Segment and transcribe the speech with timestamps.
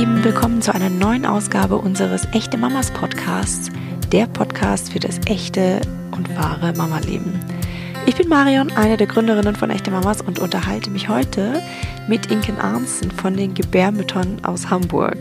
[0.00, 3.68] Lieben, willkommen zu einer neuen Ausgabe unseres Echte Mamas Podcasts,
[4.10, 7.38] der Podcast für das echte und wahre Mama-Leben.
[8.06, 11.62] Ich bin Marion, eine der Gründerinnen von Echte Mamas und unterhalte mich heute
[12.08, 15.18] mit Inken Arnsen von den Gebärmüttern aus Hamburg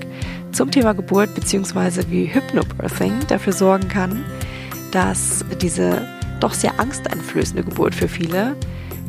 [0.53, 2.05] zum Thema Geburt bzw.
[2.07, 4.23] wie Hypnobirthing dafür sorgen kann,
[4.93, 6.07] dass diese
[6.39, 8.55] doch sehr angsteinflößende Geburt für viele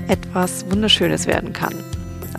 [0.08, 1.74] etwas Wunderschönes werden kann.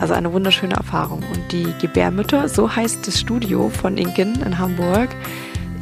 [0.02, 1.22] Also eine wunderschöne Erfahrung.
[1.32, 5.10] Und die Gebärmütter, so heißt das Studio von Inken in Hamburg,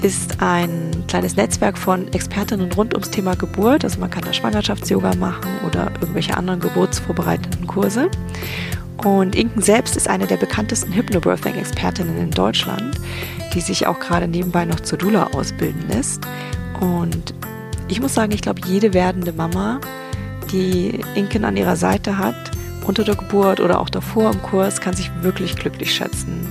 [0.03, 3.83] ist ein kleines Netzwerk von Expertinnen rund ums Thema Geburt.
[3.83, 8.11] Also man kann da Schwangerschafts-Yoga machen oder irgendwelche anderen geburtsvorbereitenden Kurse.
[9.03, 13.01] Und Inken selbst ist eine der bekanntesten Hypnobirthing-Expertinnen in Deutschland,
[13.55, 16.27] die sich auch gerade nebenbei noch zur Dula ausbilden lässt.
[16.79, 17.33] Und
[17.89, 19.81] ich muss sagen, ich glaube, jede werdende Mama,
[20.53, 24.95] die Inken an ihrer Seite hat, unter der Geburt oder auch davor im Kurs, kann
[24.95, 26.47] sich wirklich glücklich schätzen.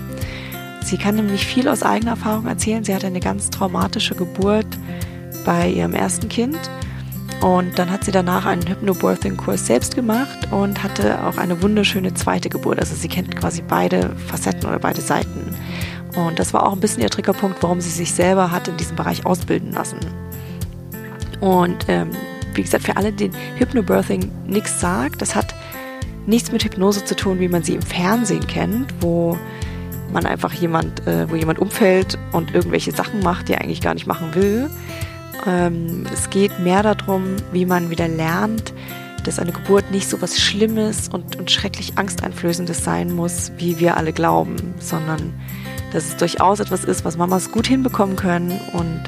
[0.83, 2.83] Sie kann nämlich viel aus eigener Erfahrung erzählen.
[2.83, 4.67] Sie hatte eine ganz traumatische Geburt
[5.45, 6.57] bei ihrem ersten Kind
[7.41, 12.49] und dann hat sie danach einen Hypnobirthing-Kurs selbst gemacht und hatte auch eine wunderschöne zweite
[12.49, 12.79] Geburt.
[12.79, 15.55] Also sie kennt quasi beide Facetten oder beide Seiten.
[16.15, 18.97] Und das war auch ein bisschen ihr Triggerpunkt, warum sie sich selber hat in diesem
[18.97, 19.99] Bereich ausbilden lassen.
[21.39, 22.09] Und ähm,
[22.55, 25.48] wie gesagt, für alle, denen Hypnobirthing nichts sagt, das hat
[26.29, 29.37] nichts mit Hypnose zu tun, wie man sie im Fernsehen kennt, wo
[30.13, 33.93] man einfach jemand, äh, wo jemand umfällt und irgendwelche Sachen macht, die er eigentlich gar
[33.93, 34.69] nicht machen will.
[35.45, 38.73] Ähm, es geht mehr darum, wie man wieder lernt,
[39.23, 43.97] dass eine Geburt nicht so was Schlimmes und, und schrecklich Angsteinflößendes sein muss, wie wir
[43.97, 45.33] alle glauben, sondern
[45.93, 49.03] dass es durchaus etwas ist, was Mamas gut hinbekommen können und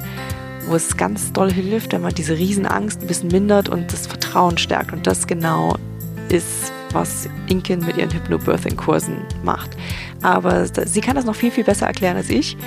[0.68, 4.58] wo es ganz doll hilft, wenn man diese Riesenangst ein bisschen mindert und das Vertrauen
[4.58, 4.94] stärkt.
[4.94, 5.76] Und das genau
[6.30, 9.72] ist, was Inken mit ihren Hypnobirthing-Kursen macht.
[10.22, 12.58] Aber sie kann das noch viel, viel besser erklären als ich.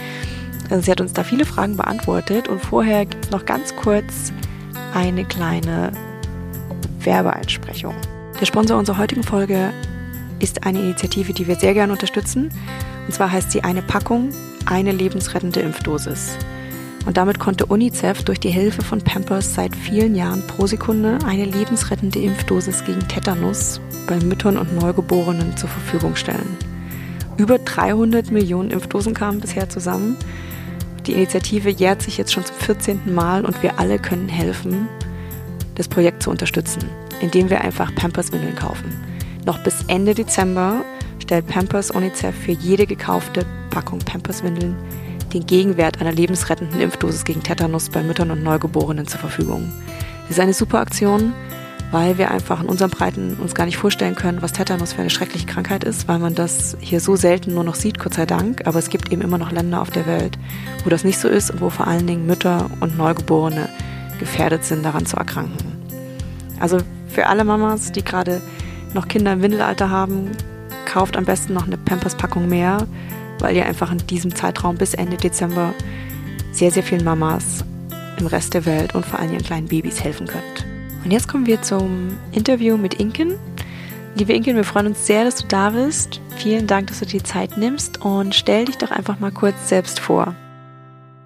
[0.71, 4.33] Also sie hat uns da viele Fragen beantwortet und vorher gibt es noch ganz kurz
[4.95, 5.93] eine kleine
[7.01, 7.95] Werbeeinsprechung.
[8.41, 9.73] Der Sponsor unserer heutigen Folge
[10.41, 12.51] ist eine Initiative, die wir sehr gerne unterstützen.
[13.07, 14.31] Und zwar heißt sie eine Packung,
[14.67, 16.37] eine lebensrettende Impfdosis.
[17.07, 21.45] Und damit konnte UNICEF durch die Hilfe von Pampers seit vielen Jahren pro Sekunde eine
[21.45, 26.57] lebensrettende Impfdosis gegen Tetanus bei Müttern und Neugeborenen zur Verfügung stellen.
[27.37, 30.17] Über 300 Millionen Impfdosen kamen bisher zusammen.
[31.07, 33.15] Die Initiative jährt sich jetzt schon zum 14.
[33.15, 34.89] Mal und wir alle können helfen,
[35.75, 36.85] das Projekt zu unterstützen,
[37.21, 38.97] indem wir einfach Pampers-Windeln kaufen.
[39.45, 40.85] Noch bis Ende Dezember
[41.19, 44.77] stellt Pampers UNICEF für jede gekaufte Packung Pampers-Windeln
[45.35, 49.71] den Gegenwert einer lebensrettenden Impfdosis gegen Tetanus bei Müttern und Neugeborenen zur Verfügung.
[50.23, 51.35] Das ist eine super Aktion,
[51.91, 55.11] weil wir einfach in unserem Breiten uns gar nicht vorstellen können, was Tetanus für eine
[55.11, 58.67] schreckliche Krankheit ist, weil man das hier so selten nur noch sieht, Gott sei Dank.
[58.67, 60.39] Aber es gibt eben immer noch Länder auf der Welt,
[60.83, 63.69] wo das nicht so ist und wo vor allen Dingen Mütter und Neugeborene
[64.19, 65.73] gefährdet sind, daran zu erkranken.
[66.61, 66.79] Also
[67.09, 68.41] für alle Mamas, die gerade
[68.95, 70.31] noch Kinder im Windelalter haben,
[70.87, 72.87] kauft am besten noch eine Pampers-Packung mehr
[73.45, 75.75] weil ihr einfach in diesem Zeitraum bis Ende Dezember
[76.51, 77.63] sehr, sehr vielen Mamas
[78.19, 80.67] im Rest der Welt und vor allem ihren kleinen Babys helfen könnt.
[81.05, 83.35] Und jetzt kommen wir zum Interview mit Inken.
[84.15, 86.23] Liebe Inken, wir freuen uns sehr, dass du da bist.
[86.37, 89.69] Vielen Dank, dass du dir die Zeit nimmst und stell dich doch einfach mal kurz
[89.69, 90.35] selbst vor.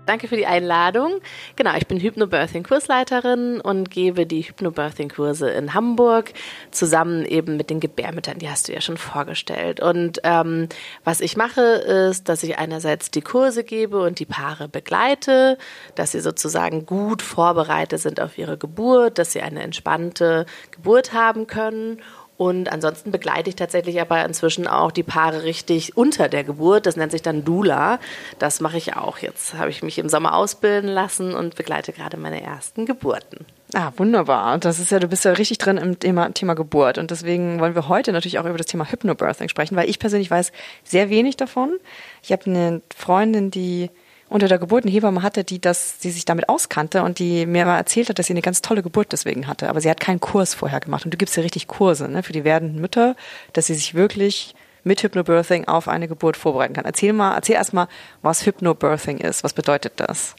[0.08, 1.20] Danke für die Einladung.
[1.56, 6.32] Genau, ich bin Hypnobirthing-Kursleiterin und gebe die Hypnobirthing-Kurse in Hamburg
[6.70, 9.80] zusammen eben mit den Gebärmüttern, die hast du ja schon vorgestellt.
[9.80, 10.70] Und ähm,
[11.04, 15.58] was ich mache, ist, dass ich einerseits die Kurse gebe und die Paare begleite,
[15.94, 21.46] dass sie sozusagen gut vorbereitet sind auf ihre Geburt, dass sie eine entspannte Geburt haben
[21.46, 22.00] können
[22.38, 26.87] und ansonsten begleite ich tatsächlich aber inzwischen auch die Paare richtig unter der Geburt.
[26.87, 27.99] Das nennt sich dann Dula.
[28.38, 29.19] Das mache ich auch.
[29.19, 33.44] Jetzt habe ich mich im Sommer ausbilden lassen und begleite gerade meine ersten Geburten.
[33.75, 34.56] Ah, wunderbar.
[34.59, 36.97] Das ist ja, du bist ja richtig drin im Thema, Thema Geburt.
[36.99, 40.31] Und deswegen wollen wir heute natürlich auch über das Thema Hypnobirthing sprechen, weil ich persönlich
[40.31, 40.53] weiß
[40.84, 41.76] sehr wenig davon.
[42.22, 43.91] Ich habe eine Freundin, die
[44.28, 47.64] unter der Geburt eine Hebamme hatte, die das, die sich damit auskannte und die mir
[47.64, 49.69] mal erzählt hat, dass sie eine ganz tolle Geburt deswegen hatte.
[49.69, 51.04] Aber sie hat keinen Kurs vorher gemacht.
[51.04, 53.16] Und du gibst ja richtig Kurse ne, für die werdenden Mütter,
[53.52, 54.54] dass sie sich wirklich
[54.84, 56.84] mit Hypnobirthing auf eine Geburt vorbereiten kann.
[56.84, 57.88] Erzähl mal, erzähl erst mal,
[58.22, 59.44] was Hypnobirthing ist.
[59.44, 60.34] Was bedeutet das?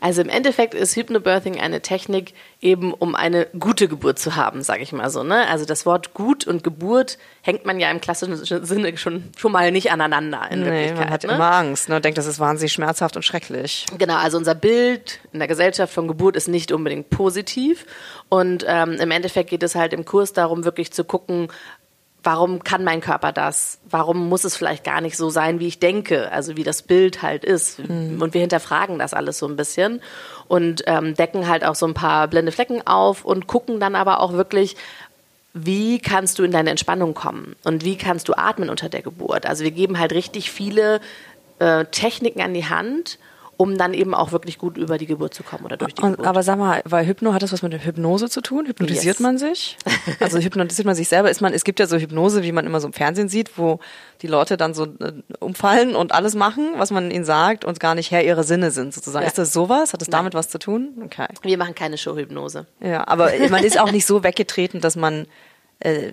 [0.00, 4.82] Also im Endeffekt ist Hypnobirthing eine Technik eben, um eine gute Geburt zu haben, sage
[4.82, 5.22] ich mal so.
[5.22, 5.46] Ne?
[5.48, 9.70] Also das Wort gut und Geburt hängt man ja im klassischen Sinne schon, schon mal
[9.70, 10.98] nicht aneinander in nee, Wirklichkeit.
[10.98, 11.32] Man hat ne?
[11.32, 11.96] immer Angst ne?
[11.96, 13.86] und denkt, das ist wahnsinnig schmerzhaft und schrecklich.
[13.98, 17.84] Genau, also unser Bild in der Gesellschaft von Geburt ist nicht unbedingt positiv.
[18.28, 21.48] Und ähm, im Endeffekt geht es halt im Kurs darum, wirklich zu gucken,
[22.24, 23.78] warum kann mein Körper das?
[23.88, 26.32] Warum muss es vielleicht gar nicht so sein, wie ich denke?
[26.32, 27.78] Also wie das Bild halt ist.
[27.78, 28.20] Mhm.
[28.20, 30.00] Und wir hinterfragen das alles so ein bisschen
[30.48, 34.20] und ähm, decken halt auch so ein paar blinde Flecken auf und gucken dann aber
[34.20, 34.76] auch wirklich,
[35.52, 39.46] wie kannst du in deine Entspannung kommen und wie kannst du atmen unter der Geburt.
[39.46, 41.00] Also wir geben halt richtig viele
[41.58, 43.18] äh, Techniken an die Hand
[43.56, 46.12] um dann eben auch wirklich gut über die Geburt zu kommen oder durch die und,
[46.12, 46.26] Geburt.
[46.26, 48.66] Aber sag mal, weil Hypno hat das was mit der Hypnose zu tun?
[48.66, 49.20] Hypnotisiert yes.
[49.20, 49.76] man sich?
[50.20, 51.30] Also hypnotisiert man sich selber?
[51.30, 53.80] Ist man, es gibt ja so Hypnose, wie man immer so im Fernsehen sieht, wo
[54.22, 57.94] die Leute dann so äh, umfallen und alles machen, was man ihnen sagt und gar
[57.94, 59.22] nicht Herr ihrer Sinne sind sozusagen.
[59.24, 59.28] Ja.
[59.28, 59.92] Ist das sowas?
[59.92, 60.20] Hat das Nein.
[60.20, 61.02] damit was zu tun?
[61.04, 61.26] Okay.
[61.42, 62.66] Wir machen keine Showhypnose.
[62.80, 65.26] Ja, aber man ist auch nicht so weggetreten, dass man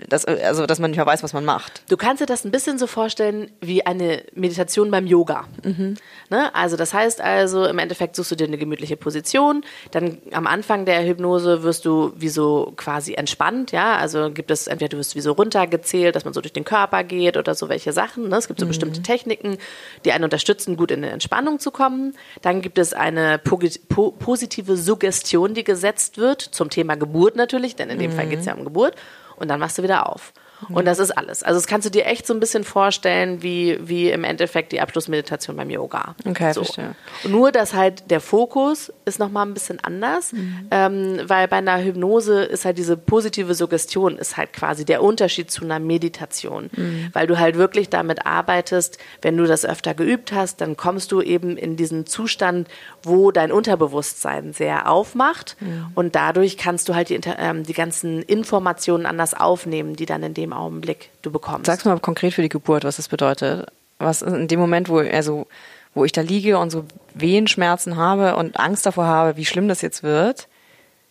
[0.10, 1.84] dass, also, dass man nicht mehr weiß, was man macht.
[1.90, 5.46] Du kannst dir das ein bisschen so vorstellen wie eine Meditation beim Yoga.
[5.64, 5.96] Mhm.
[6.30, 6.54] Ne?
[6.54, 10.86] Also das heißt also, im Endeffekt suchst du dir eine gemütliche Position, dann am Anfang
[10.86, 15.16] der Hypnose wirst du wie so quasi entspannt, ja, also gibt es entweder du wirst
[15.16, 18.28] wie so runtergezählt, dass man so durch den Körper geht oder so welche Sachen.
[18.28, 18.38] Ne?
[18.38, 18.70] Es gibt so mhm.
[18.70, 19.58] bestimmte Techniken,
[20.04, 22.16] die einen unterstützen, gut in eine Entspannung zu kommen.
[22.42, 27.76] Dann gibt es eine po po positive Suggestion, die gesetzt wird zum Thema Geburt natürlich,
[27.76, 28.16] denn in dem mhm.
[28.16, 28.96] Fall geht es ja um Geburt
[29.42, 30.34] und dann machst du wieder auf.
[30.70, 31.44] Und das ist alles.
[31.44, 34.82] Also das kannst du dir echt so ein bisschen vorstellen, wie, wie im Endeffekt die
[34.82, 36.16] Abschlussmeditation beim Yoga.
[36.26, 36.64] Okay, so.
[36.64, 36.96] verstehe.
[37.28, 40.68] Nur, dass halt der Fokus ist nochmal ein bisschen anders, mhm.
[40.72, 45.52] ähm, weil bei einer Hypnose ist halt diese positive Suggestion ist halt quasi der Unterschied
[45.52, 46.70] zu einer Meditation.
[46.76, 47.10] Mhm.
[47.14, 51.22] Weil du halt wirklich damit arbeitest, wenn du das öfter geübt hast, dann kommst du
[51.22, 52.68] eben in diesen Zustand,
[53.04, 55.88] wo dein Unterbewusstsein sehr aufmacht mhm.
[55.96, 60.34] und dadurch kannst du halt die, ähm, die ganzen Informationen anders aufnehmen, die dann in
[60.34, 61.66] dem Augenblick du bekommst.
[61.66, 63.72] Sag's mal konkret für die Geburt, was das bedeutet.
[64.00, 65.48] Was in dem Moment, wo, also,
[65.94, 69.82] wo ich da liege und so Wehenschmerzen habe und Angst davor habe, wie schlimm das
[69.82, 70.48] jetzt wird,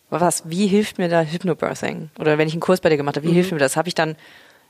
[0.09, 2.09] was, wie hilft mir da Hypnobirthing?
[2.19, 3.35] Oder wenn ich einen Kurs bei dir gemacht habe, wie mhm.
[3.35, 3.77] hilft mir das?
[3.77, 4.15] Habe ich dann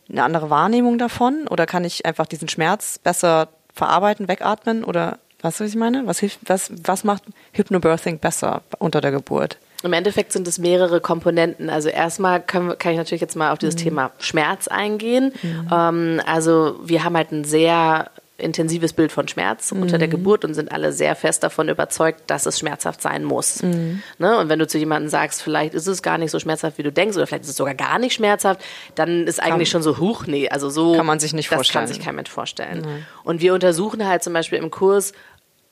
[0.10, 1.48] eine andere Wahrnehmung davon?
[1.48, 4.84] Oder kann ich einfach diesen Schmerz besser verarbeiten, wegatmen?
[4.84, 6.06] Oder was, was ich meine?
[6.06, 7.24] Was hilft, was, was macht
[7.54, 9.58] Hypnobirthing besser unter der Geburt?
[9.84, 11.70] Im Endeffekt sind es mehrere Komponenten.
[11.70, 13.80] Also erstmal können, kann ich natürlich jetzt mal auf dieses mhm.
[13.80, 15.34] Thema Schmerz eingehen.
[15.42, 15.70] Mhm.
[15.72, 18.12] Ähm, also wir haben halt ein sehr
[18.42, 19.84] intensives Bild von Schmerz mhm.
[19.84, 23.62] unter der Geburt und sind alle sehr fest davon überzeugt, dass es schmerzhaft sein muss.
[23.64, 24.02] Mhm.
[24.18, 24.38] Ne?
[24.38, 26.92] Und wenn du zu jemandem sagst, vielleicht ist es gar nicht so schmerzhaft, wie du
[26.92, 28.62] denkst, oder vielleicht ist es sogar gar nicht schmerzhaft,
[28.96, 30.96] dann ist eigentlich kann, schon so, huch, nee, also so.
[30.96, 31.84] Kann man sich nicht das vorstellen.
[31.84, 32.82] Das kann sich kein Mensch vorstellen.
[32.82, 33.06] Mhm.
[33.24, 35.14] Und wir untersuchen halt zum Beispiel im Kurs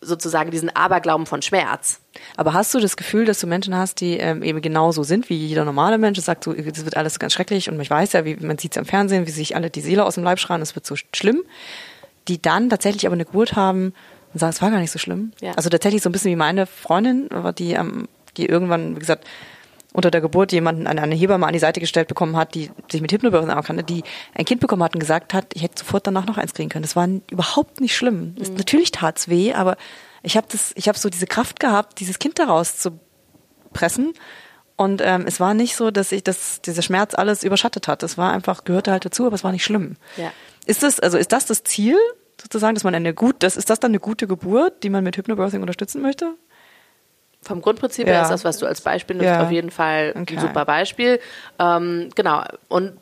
[0.01, 1.99] sozusagen diesen Aberglauben von Schmerz.
[2.37, 5.35] Aber hast du das Gefühl, dass du Menschen hast, die ähm, eben genauso sind wie
[5.35, 6.17] jeder normale Mensch?
[6.17, 8.73] Das sagt so, das wird alles ganz schrecklich und ich weiß ja, wie man sieht
[8.73, 10.95] es am Fernsehen, wie sich alle die Seele aus dem Leib schreien, es wird so
[10.95, 11.43] schlimm.
[12.27, 13.93] Die dann tatsächlich aber eine Geburt haben
[14.33, 15.31] und sagen, es war gar nicht so schlimm.
[15.41, 15.53] Ja.
[15.53, 18.07] Also tatsächlich so ein bisschen wie meine Freundin, die, ähm,
[18.37, 19.25] die irgendwann, wie gesagt,
[19.99, 23.11] unter der Geburt jemanden eine, Hebamme an die Seite gestellt bekommen hat, die sich mit
[23.11, 24.03] Hypnobirthing kannte, die
[24.33, 26.83] ein Kind bekommen hat und gesagt hat, ich hätte sofort danach noch eins kriegen können.
[26.83, 28.35] Das war überhaupt nicht schlimm.
[28.37, 28.55] Mhm.
[28.55, 29.75] Natürlich tat's weh, aber
[30.23, 32.99] ich habe das, ich habe so diese Kraft gehabt, dieses Kind daraus zu
[33.73, 34.13] pressen.
[34.75, 38.01] Und ähm, es war nicht so, dass ich das, dieser Schmerz alles überschattet hat.
[38.01, 39.97] Das war einfach, gehörte halt dazu, aber es war nicht schlimm.
[40.15, 40.31] Ja.
[40.65, 41.97] Ist das, also ist das das Ziel,
[42.41, 45.17] sozusagen, dass man eine gut, das, ist das dann eine gute Geburt, die man mit
[45.17, 46.35] Hypnobirthing unterstützen möchte?
[47.41, 49.43] Vom Grundprinzip her ist das, was du als Beispiel nimmst, ja.
[49.43, 50.35] auf jeden Fall okay.
[50.35, 51.19] ein super Beispiel.
[51.57, 52.43] Ähm, genau.
[52.67, 52.97] Und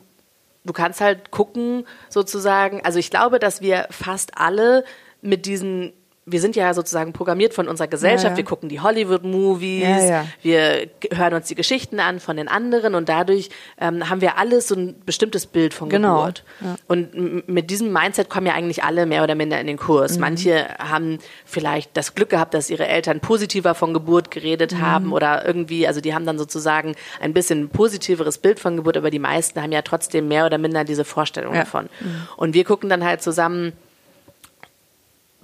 [0.64, 4.84] du kannst halt gucken, sozusagen, also ich glaube, dass wir fast alle
[5.22, 5.94] mit diesen
[6.30, 8.26] wir sind ja sozusagen programmiert von unserer Gesellschaft.
[8.26, 8.38] Ja, ja.
[8.38, 13.08] Wir gucken die Hollywood-Movies, ja, wir hören uns die Geschichten an von den anderen und
[13.08, 13.50] dadurch
[13.80, 16.18] ähm, haben wir alles so ein bestimmtes Bild von genau.
[16.18, 16.44] Geburt.
[16.88, 20.16] Und mit diesem Mindset kommen ja eigentlich alle mehr oder minder in den Kurs.
[20.16, 20.22] Mhm.
[20.22, 24.82] Manche haben vielleicht das Glück gehabt, dass ihre Eltern positiver von Geburt geredet mhm.
[24.82, 29.12] haben oder irgendwie, also die haben dann sozusagen ein bisschen positiveres Bild von Geburt, aber
[29.12, 31.86] die meisten haben ja trotzdem mehr oder minder diese Vorstellung davon.
[32.02, 32.28] Mhm.
[32.36, 33.72] Und wir gucken dann halt zusammen,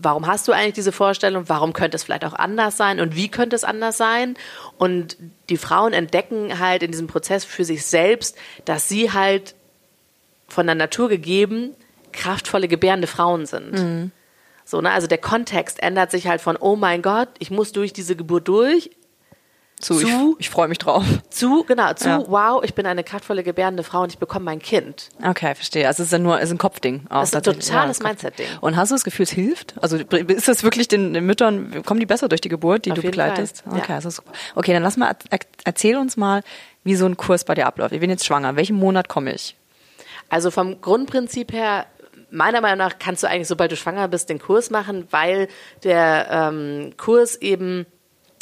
[0.04, 3.30] warum hast du eigentlich diese Vorstellung, warum könnte es vielleicht auch anders sein und wie
[3.30, 4.36] könnte es anders sein?
[4.78, 5.18] Und
[5.50, 9.56] die Frauen entdecken halt in diesem Prozess für sich selbst, dass sie halt
[10.48, 11.76] von der Natur gegeben
[12.14, 13.74] kraftvolle, gebärende Frauen sind.
[13.74, 14.12] Mhm.
[14.64, 14.92] So, ne?
[14.92, 18.48] Also der Kontext ändert sich halt von, oh mein Gott, ich muss durch diese Geburt
[18.48, 18.92] durch,
[19.84, 21.04] zu, zu ich, ich freue mich drauf.
[21.30, 22.24] Zu, genau, zu, ja.
[22.28, 25.10] wow, ich bin eine kraftvolle, gebärende Frau und ich bekomme mein Kind.
[25.24, 25.88] Okay, verstehe.
[25.88, 27.06] Also es ist ja nur, es ist ein Kopfding.
[27.10, 28.48] Auch, das ist ein totales ja, Mindset-Ding.
[28.62, 29.76] Und hast du das Gefühl, es hilft?
[29.82, 32.96] Also ist das wirklich den, den, Müttern, kommen die besser durch die Geburt, die Auf
[32.96, 33.64] du begleitest?
[33.64, 33.80] Fall.
[33.80, 33.96] Okay, ja.
[33.96, 34.32] also super.
[34.56, 35.16] Okay, dann lass mal,
[35.64, 36.42] erzähl uns mal,
[36.84, 37.94] wie so ein Kurs bei dir abläuft.
[37.94, 38.56] Ich bin jetzt schwanger.
[38.56, 39.56] welchen Monat komme ich?
[40.30, 41.86] Also vom Grundprinzip her
[42.34, 45.48] meiner Meinung nach kannst du eigentlich, sobald du schwanger bist, den Kurs machen, weil
[45.84, 47.86] der ähm, Kurs eben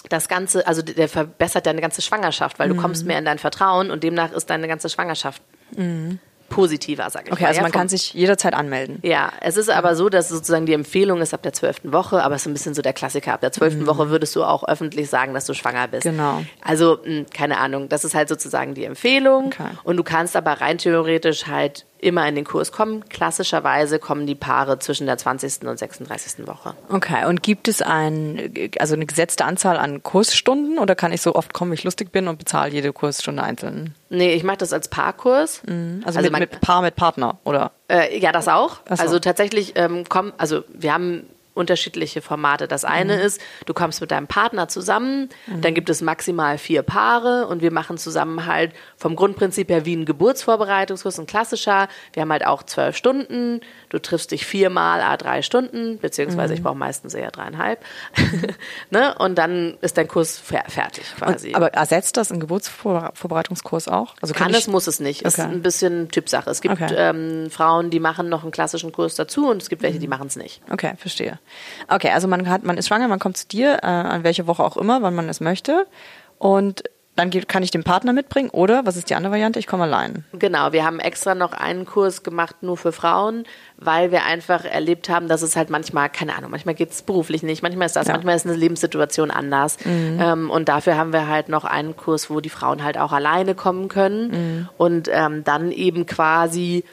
[0.09, 2.75] das Ganze, also der verbessert deine ganze Schwangerschaft, weil mhm.
[2.75, 5.41] du kommst mehr in dein Vertrauen und demnach ist deine ganze Schwangerschaft
[5.75, 6.19] mhm.
[6.49, 7.47] positiver, sag ich Okay, mal.
[7.49, 8.99] also ja, man kann sich jederzeit anmelden.
[9.03, 12.35] ja, es ist aber so, dass sozusagen die Empfehlung ist ab der zwölften Woche, aber
[12.35, 13.33] es ist ein bisschen so der Klassiker.
[13.33, 16.05] Ab der zwölften Woche würdest du auch öffentlich sagen, dass du schwanger bist.
[16.05, 16.11] Mhm.
[16.11, 16.43] Genau.
[16.63, 19.47] Also, mh, keine Ahnung, das ist halt sozusagen die Empfehlung.
[19.47, 19.69] Okay.
[19.83, 23.07] Und du kannst aber rein theoretisch halt immer in den Kurs kommen.
[23.09, 25.63] Klassischerweise kommen die Paare zwischen der 20.
[25.67, 26.47] und 36.
[26.47, 26.73] Woche.
[26.89, 31.35] Okay, und gibt es ein, also eine gesetzte Anzahl an Kursstunden oder kann ich so
[31.35, 33.93] oft kommen, wie ich lustig bin und bezahle jede Kursstunde einzeln?
[34.09, 35.61] Nee, ich mache das als Paarkurs.
[35.67, 37.71] Also, Also mit, man- mit Paar mit Partner, oder?
[37.87, 38.79] Äh, ja, das auch.
[38.89, 38.95] So.
[39.01, 41.27] Also tatsächlich ähm, kommen, also wir haben
[41.61, 42.67] unterschiedliche Formate.
[42.67, 43.21] Das eine Mhm.
[43.21, 45.29] ist, du kommst mit deinem Partner zusammen,
[45.61, 49.95] dann gibt es maximal vier Paare und wir machen zusammen halt vom Grundprinzip her wie
[49.95, 51.87] ein Geburtsvorbereitungskurs, ein klassischer.
[52.13, 53.61] Wir haben halt auch zwölf Stunden.
[53.89, 56.57] Du triffst dich viermal a drei Stunden, beziehungsweise Mhm.
[56.57, 57.83] ich brauche meistens eher dreieinhalb.
[58.89, 59.15] ne?
[59.17, 61.49] Und dann ist dein Kurs fer fertig quasi.
[61.49, 64.15] Und, aber ersetzt das ein Geburtsvorbereitungskurs auch?
[64.21, 65.21] Also Kann ich, es, muss es nicht.
[65.21, 65.47] Ist Okay.
[65.49, 66.49] ein bisschen Typsache.
[66.49, 66.93] Es gibt Okay.
[66.97, 70.11] ähm, Frauen, die machen noch einen klassischen Kurs dazu und es gibt welche, die Mhm.
[70.11, 70.61] machen es nicht.
[70.71, 71.39] Okay, verstehe.
[71.87, 74.63] Okay, also man hat, man ist schwanger, man kommt zu dir, äh, an welche Woche
[74.63, 75.85] auch immer, wann man es möchte.
[76.37, 76.83] Und
[77.17, 79.59] dann kann ich den Partner mitbringen oder, was ist die andere Variante?
[79.59, 80.23] Ich komme allein.
[80.31, 83.43] Genau, wir haben extra noch einen Kurs gemacht nur für Frauen,
[83.77, 87.43] weil wir einfach erlebt haben, dass es halt manchmal, keine Ahnung, manchmal geht es beruflich
[87.43, 88.13] nicht, manchmal ist das, Ja.
[88.13, 89.77] manchmal ist eine Lebenssituation anders.
[89.85, 93.55] Ähm, und dafür haben wir halt noch einen Kurs, wo die Frauen halt auch alleine
[93.55, 96.85] kommen können und ähm, dann eben quasi,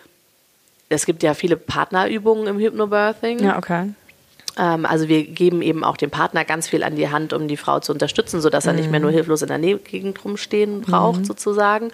[0.89, 3.39] es gibt ja viele Partnerübungen im Hypnobirthing.
[3.39, 3.91] Ja, okay.
[4.59, 7.57] Ähm, also wir geben eben auch dem Partner ganz viel an die Hand, um die
[7.57, 11.27] Frau zu unterstützen, sodass er nicht mehr nur hilflos in der Nähe Gegend rumstehen braucht,
[11.27, 11.91] sozusagen.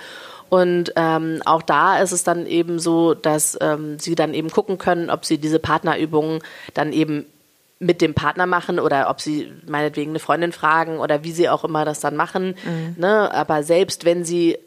[0.49, 4.79] Und ähm, auch da ist es dann eben so, dass ähm, sie dann eben gucken
[4.79, 6.41] können, ob sie diese Partnerübungen
[6.75, 7.27] dann eben
[7.81, 11.65] mit dem Partner machen oder ob sie meinetwegen eine Freundin fragen oder wie sie auch
[11.65, 12.55] immer das dann machen.
[12.97, 13.33] Ne?
[13.35, 14.59] Aber selbst wenn sie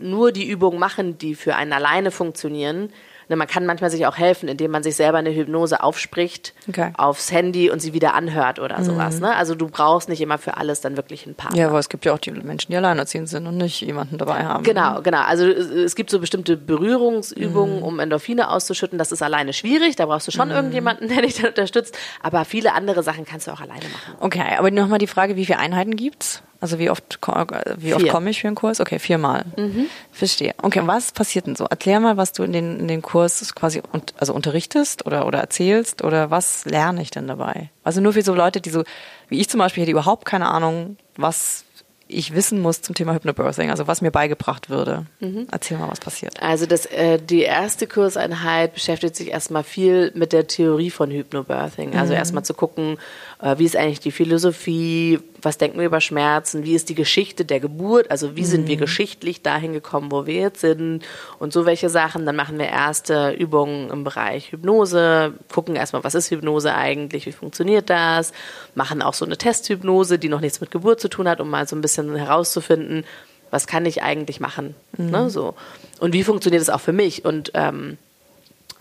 [0.00, 2.90] nur die Übungen machen, die für einen alleine funktionieren.
[3.32, 6.92] Ne, man kann manchmal sich auch helfen, indem man sich selber eine Hypnose aufspricht Okay.
[6.98, 9.20] aufs Handy und sie wieder anhört oder sowas.
[9.20, 9.34] Ne?
[9.34, 11.58] Also du brauchst nicht immer für alles dann wirklich einen Partner.
[11.58, 14.44] Ja, aber es gibt ja auch die Menschen, die alleinerziehend sind und nicht jemanden dabei
[14.44, 14.64] haben.
[14.64, 15.22] Genau, genau.
[15.22, 18.98] Also es es gibt so bestimmte Berührungsübungen, um Endorphine auszuschütten.
[18.98, 19.96] Das ist alleine schwierig.
[19.96, 21.96] Da brauchst du schon irgendjemanden, der dich dann unterstützt.
[22.22, 24.14] Aber viele andere Sachen kannst du auch alleine machen.
[24.20, 26.42] Okay, aber nochmal die Frage, wie viele Einheiten gibt's?
[26.62, 28.12] Also wie oft, äh, wie oft Vier.
[28.12, 28.78] komme ich für einen Kurs?
[28.78, 29.44] Okay, viermal.
[30.12, 30.54] Verstehe.
[30.62, 31.64] Okay, und was passiert denn so?
[31.64, 35.40] Erklär mal, was du in den, in den Kurs quasi und, also unterrichtest oder, oder
[35.40, 37.70] erzählst oder was lerne ich denn dabei?
[37.82, 38.84] Also nur für so Leute, die so,
[39.28, 41.64] wie ich zum Beispiel, hätte überhaupt keine Ahnung, was
[42.06, 45.06] ich wissen muss zum Thema Hypnobirthing, also was mir beigebracht würde.
[45.50, 46.40] Erzähl mal, was passiert.
[46.40, 51.96] Also das, äh, die erste Kurseinheit beschäftigt sich erstmal viel mit der Theorie von Hypnobirthing.
[51.96, 52.98] Also erstmal zu gucken,
[53.40, 57.44] äh, wie ist eigentlich die Philosophie, was denken wir über Schmerzen, wie ist die Geschichte
[57.44, 61.02] der Geburt, also wie sind wir geschichtlich dahin gekommen, wo wir jetzt sind?
[61.38, 62.24] Und so welche Sachen.
[62.26, 67.32] Dann machen wir erste Übungen im Bereich Hypnose, gucken erstmal, was ist Hypnose eigentlich, wie
[67.32, 68.32] funktioniert das,
[68.74, 71.66] machen auch so eine Testhypnose, die noch nichts mit Geburt zu tun hat, um mal
[71.66, 73.04] so ein bisschen herauszufinden,
[73.50, 75.54] was kann ich eigentlich machen, ne, so.
[76.00, 77.24] Und wie funktioniert es auch für mich?
[77.24, 77.98] Und ähm,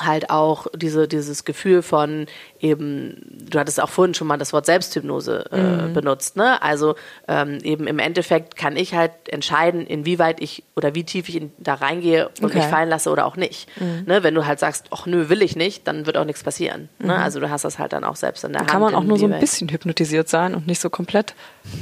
[0.06, 2.28] halt auch diese, dieses Gefühl von
[2.60, 3.18] eben,
[3.50, 5.94] du hattest auch vorhin schon mal das Wort Selbsthypnose äh, Mhm.
[5.94, 6.62] benutzt, ne?
[6.62, 6.96] Also
[7.28, 11.52] ähm, eben im Endeffekt kann ich halt entscheiden, inwieweit ich oder wie tief ich in,
[11.58, 12.56] da reingehe und Okay.
[12.56, 12.60] Mhm.
[12.62, 13.70] mich fallen lasse oder auch nicht.
[13.80, 14.24] Ne?
[14.24, 16.90] Wenn du halt sagst, ach nö, will ich nicht, dann wird auch nichts passieren.
[17.00, 17.16] Ne?
[17.16, 18.70] Also du hast das halt dann auch selbst in der Hand.
[18.70, 18.72] Mhm.
[18.72, 21.34] Kann man auch nur so ein bisschen hypnotisiert sein und nicht so komplett.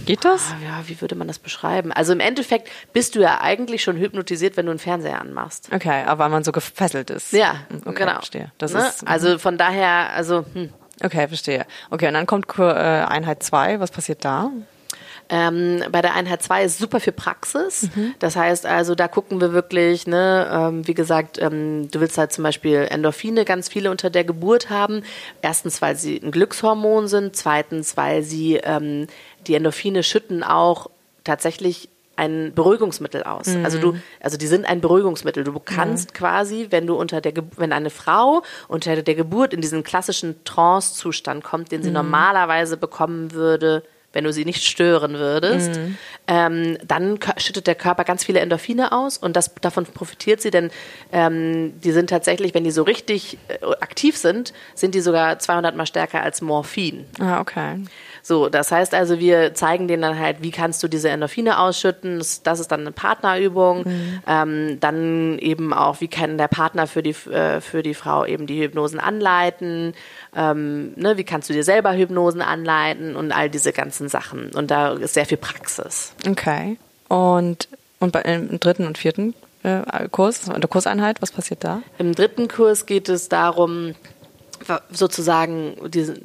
[0.06, 0.50] Geht das?
[0.52, 1.92] Ah, Ja, wie würde man das beschreiben?
[1.92, 5.70] Also im Endeffekt bist du ja eigentlich schon hypnotisiert, wenn du einen Fernseher anmachst.
[5.74, 7.32] Okay, aber weil man so gefesselt ist.
[7.34, 8.09] Ja, okay, genau.
[8.16, 8.52] Verstehe.
[8.58, 8.80] Das ne?
[8.80, 10.70] ist, also von daher, also hm.
[11.02, 11.66] Okay, verstehe.
[11.92, 13.80] Okay, und dann kommt äh, Einheit 2.
[13.80, 14.52] Was passiert da?
[15.32, 17.90] Ähm, bei der Einheit 2 ist super viel Praxis.
[17.96, 18.16] Mhm.
[18.18, 22.34] Das heißt also, da gucken wir wirklich, ne, ähm, wie gesagt, ähm, du willst halt
[22.34, 25.04] zum Beispiel Endorphine ganz viele unter der Geburt haben.
[25.42, 27.36] Erstens, weil sie ein Glückshormon sind.
[27.36, 29.08] Zweitens, weil sie ähm,
[29.46, 30.90] die Endorphine schütten auch
[31.24, 31.90] tatsächlich
[32.20, 33.48] ein Beruhigungsmittel aus.
[33.64, 35.44] Also du, also die sind ein Beruhigungsmittel.
[35.46, 39.84] Du kannst quasi, wenn du unter der, wenn eine Frau unter der Geburt in diesen
[39.84, 45.80] klassischen Trance-Zustand kommt, den sie normalerweise bekommen würde, wenn du sie nicht stören würdest,
[46.28, 50.72] ähm, dann schüttet der Körper ganz viele Endorphine aus und das, davon profitiert sie, denn
[51.12, 55.76] ähm, die sind tatsächlich, wenn die so richtig äh, aktiv sind, sind die sogar 200
[55.76, 57.06] mal stärker als Morphin.
[57.20, 57.84] Ah, okay.
[58.30, 62.20] So, das heißt also, wir zeigen denen dann halt, wie kannst du diese Endorphine ausschütten.
[62.44, 63.86] Das, ist dann eine Partnerübung.
[64.28, 68.46] Ähm, dann eben auch, wie kann der Partner für die, äh, für die Frau eben
[68.46, 69.96] die Hypnosen anleiten.
[70.36, 74.52] Ähm, ne, wie kannst du dir selber Hypnosen anleiten und all diese ganzen Sachen.
[74.54, 76.14] Und da ist sehr viel Praxis.
[76.30, 76.78] Okay.
[77.08, 77.68] Und,
[78.00, 79.34] und bei, im dritten und vierten
[79.64, 81.20] äh, Kurs, in der Kurseinheit?
[81.24, 81.82] Was passiert da?
[81.98, 83.96] Im dritten Kurs geht es darum,
[84.92, 85.76] sozusagen,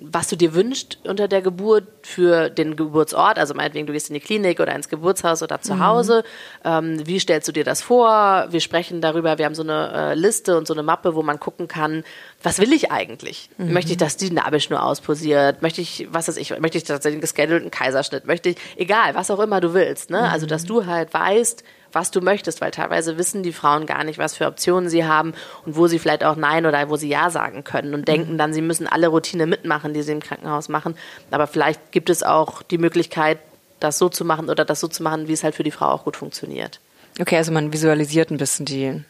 [0.03, 4.15] was du dir wünschst unter der Geburt für den Geburtsort, also meinetwegen, du gehst in
[4.15, 5.85] die Klinik oder ins Geburtshaus oder zu mhm.
[5.85, 6.25] Hause.
[6.65, 8.47] Ähm, wie stellst du dir das vor?
[8.51, 11.41] Wir sprechen darüber, wir haben so eine äh, Liste und so eine Mappe, wo man
[11.41, 12.05] gucken kann,
[12.43, 13.49] was will ich eigentlich?
[13.57, 13.73] Mhm.
[13.73, 15.63] Möchte ich, dass die Nabelschnur ausposiert?
[15.63, 18.27] Möchte ich, was weiß ich, möchte ich tatsächlich einen geschedulten Kaiserschnitt?
[18.27, 20.19] Möchte ich, egal, was auch immer du willst, ne?
[20.19, 20.25] Mhm.
[20.25, 24.19] Also, dass du halt weißt, was du möchtest, weil teilweise wissen die Frauen gar nicht,
[24.19, 25.35] was für Optionen sie haben
[25.65, 28.53] und wo sie vielleicht auch Nein oder wo sie Ja sagen können und denken dann,
[28.53, 30.97] sie müssen alle Routine mitmachen, die sie im Krankenhaus machen.
[31.31, 33.39] Aber vielleicht gibt es auch die Möglichkeit,
[33.81, 35.89] das so zu machen oder das so zu machen, wie es halt für die Frau
[35.89, 36.81] auch gut funktioniert.
[37.21, 39.03] Okay, also man visualisiert ein bisschen die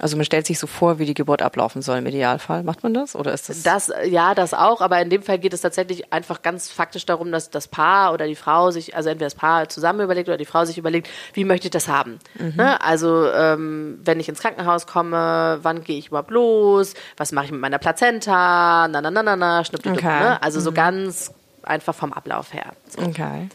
[0.00, 2.62] also man stellt sich so vor, wie die Geburt ablaufen soll im Idealfall.
[2.62, 3.62] Macht man das oder ist das?
[3.62, 4.80] Das ja, das auch.
[4.80, 8.26] Aber in dem Fall geht es tatsächlich einfach ganz faktisch darum, dass das Paar oder
[8.26, 11.44] die Frau sich, also entweder das Paar zusammen überlegt oder die Frau sich überlegt, wie
[11.44, 12.18] möchte ich das haben.
[12.38, 12.54] Mhm.
[12.56, 12.80] Ne?
[12.80, 16.94] Also ähm, wenn ich ins Krankenhaus komme, wann gehe ich überhaupt los?
[17.16, 18.88] Was mache ich mit meiner Plazenta?
[18.88, 19.64] Na na na na na.
[19.64, 20.20] Schnipp, okay.
[20.20, 20.42] ne?
[20.42, 20.64] Also mhm.
[20.64, 22.72] so ganz einfach vom Ablauf her.
[22.88, 23.02] So.
[23.02, 23.48] Okay.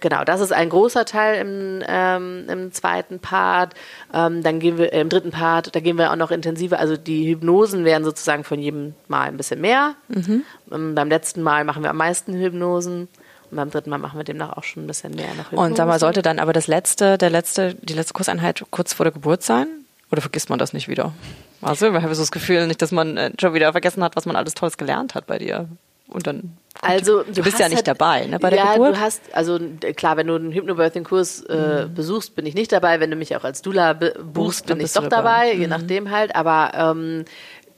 [0.00, 3.74] Genau, das ist ein großer Teil im, ähm, im zweiten Part.
[4.12, 6.78] Ähm, dann gehen wir äh, im dritten Part, da gehen wir auch noch intensiver.
[6.78, 9.94] Also die Hypnosen werden sozusagen von jedem Mal ein bisschen mehr.
[10.08, 10.44] Mhm.
[10.72, 13.08] Ähm, beim letzten Mal machen wir am meisten Hypnosen.
[13.50, 15.72] Und beim dritten Mal machen wir demnach auch schon ein bisschen mehr nach Hypnosen.
[15.72, 19.04] Und sag mal, sollte dann aber das letzte, der letzte, die letzte Kurseinheit kurz vor
[19.04, 19.66] der Geburt sein?
[20.10, 21.12] Oder vergisst man das nicht wieder?
[21.60, 24.26] Also, ich habe so das Gefühl, nicht, dass man äh, schon wieder vergessen hat, was
[24.26, 25.68] man alles Tolles gelernt hat bei dir.
[26.08, 28.96] Und dann also du, du bist ja nicht halt, dabei ne, bei der ja, Geburt.
[28.96, 29.58] du hast also
[29.96, 31.94] klar, wenn du einen Hypnobirthing-Kurs äh, mhm.
[31.94, 33.00] besuchst, bin ich nicht dabei.
[33.00, 35.54] Wenn du mich auch als Dula buchst, bin ich doch dabei, dabei.
[35.54, 35.60] Mhm.
[35.60, 36.34] je nachdem halt.
[36.36, 37.24] Aber ähm,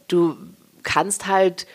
[0.09, 0.37] du
[0.83, 1.67] kannst halt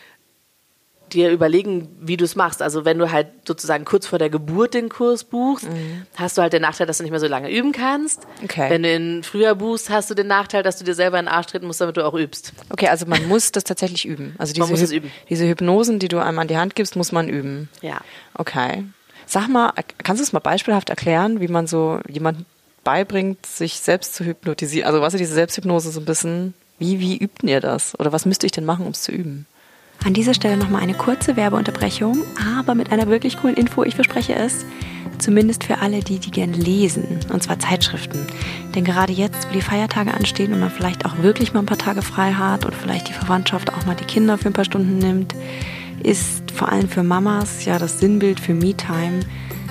[1.12, 2.62] dir überlegen, wie du es machst.
[2.62, 6.06] Also wenn du halt sozusagen kurz vor der Geburt den Kurs buchst, mhm.
[6.16, 8.26] hast du halt den Nachteil, dass du nicht mehr so lange üben kannst.
[8.42, 8.70] Okay.
[8.70, 11.32] Wenn du ihn früher buchst, hast du den Nachteil, dass du dir selber in den
[11.32, 12.52] Arsch treten musst, damit du auch übst.
[12.70, 14.34] Okay, also man muss das tatsächlich üben.
[14.38, 15.10] Also diese, man muss es üben.
[15.28, 17.68] diese Hypnosen, die du einem an die Hand gibst, muss man üben.
[17.82, 18.00] Ja.
[18.34, 18.84] Okay.
[19.26, 19.72] Sag mal,
[20.02, 22.44] kannst du es mal beispielhaft erklären, wie man so jemand
[22.84, 24.86] beibringt, sich selbst zu hypnotisieren?
[24.86, 26.54] Also was ist diese Selbsthypnose so ein bisschen?
[26.78, 27.98] Wie, wie übt ihr das?
[27.98, 29.46] Oder was müsste ich denn machen, um es zu üben?
[30.04, 32.22] An dieser Stelle nochmal eine kurze Werbeunterbrechung,
[32.58, 34.64] aber mit einer wirklich coolen Info, ich verspreche es.
[35.18, 38.26] Zumindest für alle, die, die gern lesen, und zwar Zeitschriften.
[38.74, 41.78] Denn gerade jetzt, wo die Feiertage anstehen und man vielleicht auch wirklich mal ein paar
[41.78, 44.98] Tage frei hat oder vielleicht die Verwandtschaft auch mal die Kinder für ein paar Stunden
[44.98, 45.34] nimmt,
[46.02, 49.20] ist vor allem für Mamas ja das Sinnbild für Me-Time,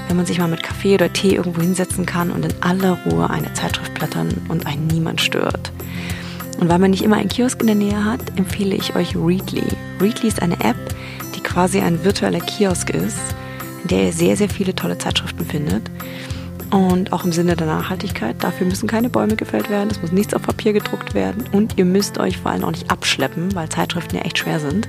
[0.07, 3.29] wenn man sich mal mit Kaffee oder Tee irgendwo hinsetzen kann und in aller Ruhe
[3.29, 5.71] eine Zeitschrift blättern und einen niemand stört.
[6.57, 9.63] Und weil man nicht immer einen Kiosk in der Nähe hat, empfehle ich euch Readly.
[9.99, 10.77] Readly ist eine App,
[11.35, 13.19] die quasi ein virtueller Kiosk ist,
[13.83, 15.83] in der ihr sehr, sehr viele tolle Zeitschriften findet.
[16.71, 18.35] Und auch im Sinne der Nachhaltigkeit.
[18.39, 21.85] Dafür müssen keine Bäume gefällt werden, es muss nichts auf Papier gedruckt werden und ihr
[21.85, 24.87] müsst euch vor allem auch nicht abschleppen, weil Zeitschriften ja echt schwer sind.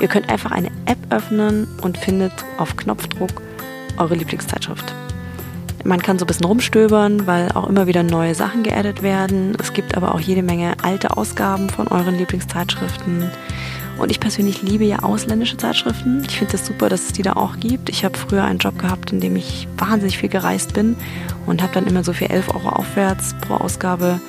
[0.00, 3.42] Ihr könnt einfach eine App öffnen und findet auf Knopfdruck
[3.96, 4.94] eure Lieblingszeitschrift.
[5.84, 9.54] Man kann so ein bisschen rumstöbern, weil auch immer wieder neue Sachen geaddet werden.
[9.60, 13.30] Es gibt aber auch jede Menge alte Ausgaben von euren Lieblingszeitschriften.
[13.98, 16.24] Und ich persönlich liebe ja ausländische Zeitschriften.
[16.26, 17.90] Ich finde es das super, dass es die da auch gibt.
[17.90, 20.96] Ich habe früher einen Job gehabt, in dem ich wahnsinnig viel gereist bin
[21.46, 24.20] und habe dann immer so für 11 Euro aufwärts pro Ausgabe,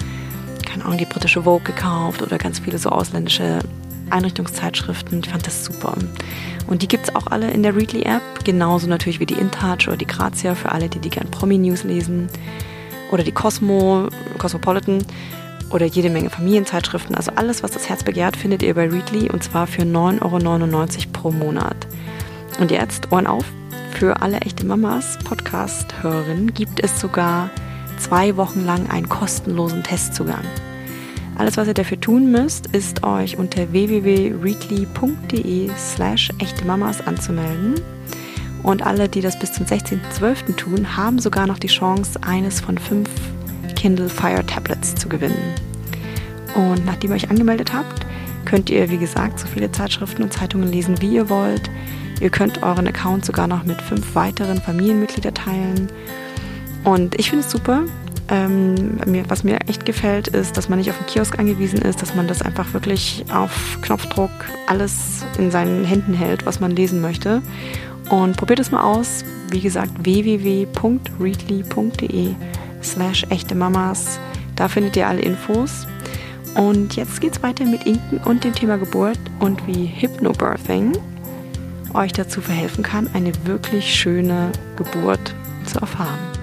[0.65, 3.59] keine Ahnung, die britische Vogue gekauft oder ganz viele so ausländische
[4.09, 5.21] Einrichtungszeitschriften.
[5.23, 5.95] Ich fand das super.
[6.67, 9.97] Und die gibt es auch alle in der Readly-App, genauso natürlich wie die InTouch oder
[9.97, 12.29] die Grazia für alle, die die gern Promi-News lesen.
[13.11, 15.05] Oder die Cosmo, Cosmopolitan
[15.69, 17.15] oder jede Menge Familienzeitschriften.
[17.15, 20.87] Also alles, was das Herz begehrt, findet ihr bei Readly und zwar für 9,99 Euro
[21.13, 21.87] pro Monat.
[22.59, 23.45] Und jetzt Ohren auf,
[23.91, 27.49] für alle echte Mamas Podcast-Hörerinnen gibt es sogar
[27.97, 30.43] zwei Wochen lang einen kostenlosen Testzugang.
[31.37, 37.75] Alles, was ihr dafür tun müsst, ist euch unter www.readly.de slash echte Mamas anzumelden.
[38.63, 40.55] Und alle, die das bis zum 16.12.
[40.55, 43.09] tun, haben sogar noch die Chance, eines von fünf
[43.75, 45.53] Kindle Fire Tablets zu gewinnen.
[46.55, 48.05] Und nachdem ihr euch angemeldet habt,
[48.45, 51.69] könnt ihr, wie gesagt, so viele Zeitschriften und Zeitungen lesen, wie ihr wollt.
[52.21, 55.89] Ihr könnt euren Account sogar noch mit fünf weiteren Familienmitgliedern teilen.
[56.85, 57.83] Und ich finde es super.
[58.27, 62.15] Ähm, was mir echt gefällt, ist, dass man nicht auf den Kiosk angewiesen ist, dass
[62.15, 64.31] man das einfach wirklich auf Knopfdruck
[64.67, 67.41] alles in seinen Händen hält, was man lesen möchte.
[68.09, 69.23] Und probiert es mal aus.
[69.51, 70.65] Wie gesagt, www.readly.de
[72.81, 74.19] slash echte Mamas.
[74.55, 75.85] Da findet ihr alle Infos.
[76.55, 80.97] Und jetzt geht's weiter mit Inken und dem Thema Geburt und wie Hypnobirthing
[81.93, 85.33] euch dazu verhelfen kann, eine wirklich schöne Geburt
[85.65, 86.34] zu erfahren.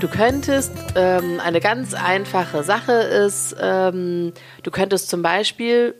[0.00, 4.32] Du könntest, ähm, eine ganz einfache Sache ist, ähm,
[4.62, 5.96] du könntest zum Beispiel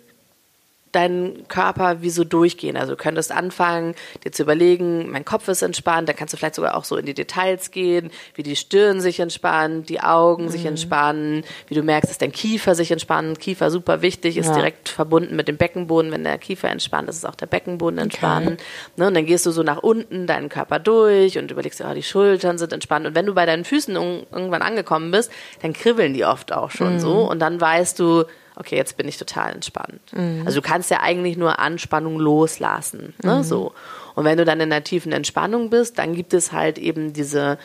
[0.92, 2.76] deinen Körper wie so durchgehen.
[2.76, 6.54] Also du könntest anfangen, dir zu überlegen, mein Kopf ist entspannt, da kannst du vielleicht
[6.54, 10.48] sogar auch so in die Details gehen, wie die Stirn sich entspannt, die Augen mhm.
[10.48, 13.40] sich entspannen, wie du merkst, dass dein Kiefer sich entspannt.
[13.40, 14.54] Kiefer super wichtig, ist ja.
[14.54, 16.10] direkt verbunden mit dem Beckenboden.
[16.10, 18.46] Wenn der Kiefer entspannt ist, ist auch der Beckenboden entspannt.
[18.46, 18.62] Okay.
[18.96, 22.02] Ne, und dann gehst du so nach unten deinen Körper durch und überlegst, oh, die
[22.02, 23.06] Schultern sind entspannt.
[23.06, 25.30] Und wenn du bei deinen Füßen irgendwann angekommen bist,
[25.62, 27.00] dann kribbeln die oft auch schon mhm.
[27.00, 27.30] so.
[27.30, 28.24] Und dann weißt du,
[28.58, 30.00] okay, jetzt bin ich total entspannt.
[30.12, 30.42] Mhm.
[30.44, 33.42] Also du kannst ja eigentlich nur Anspannung loslassen, ne, mhm.
[33.42, 33.72] so.
[34.14, 37.58] Und wenn du dann in der tiefen Entspannung bist, dann gibt es halt eben diese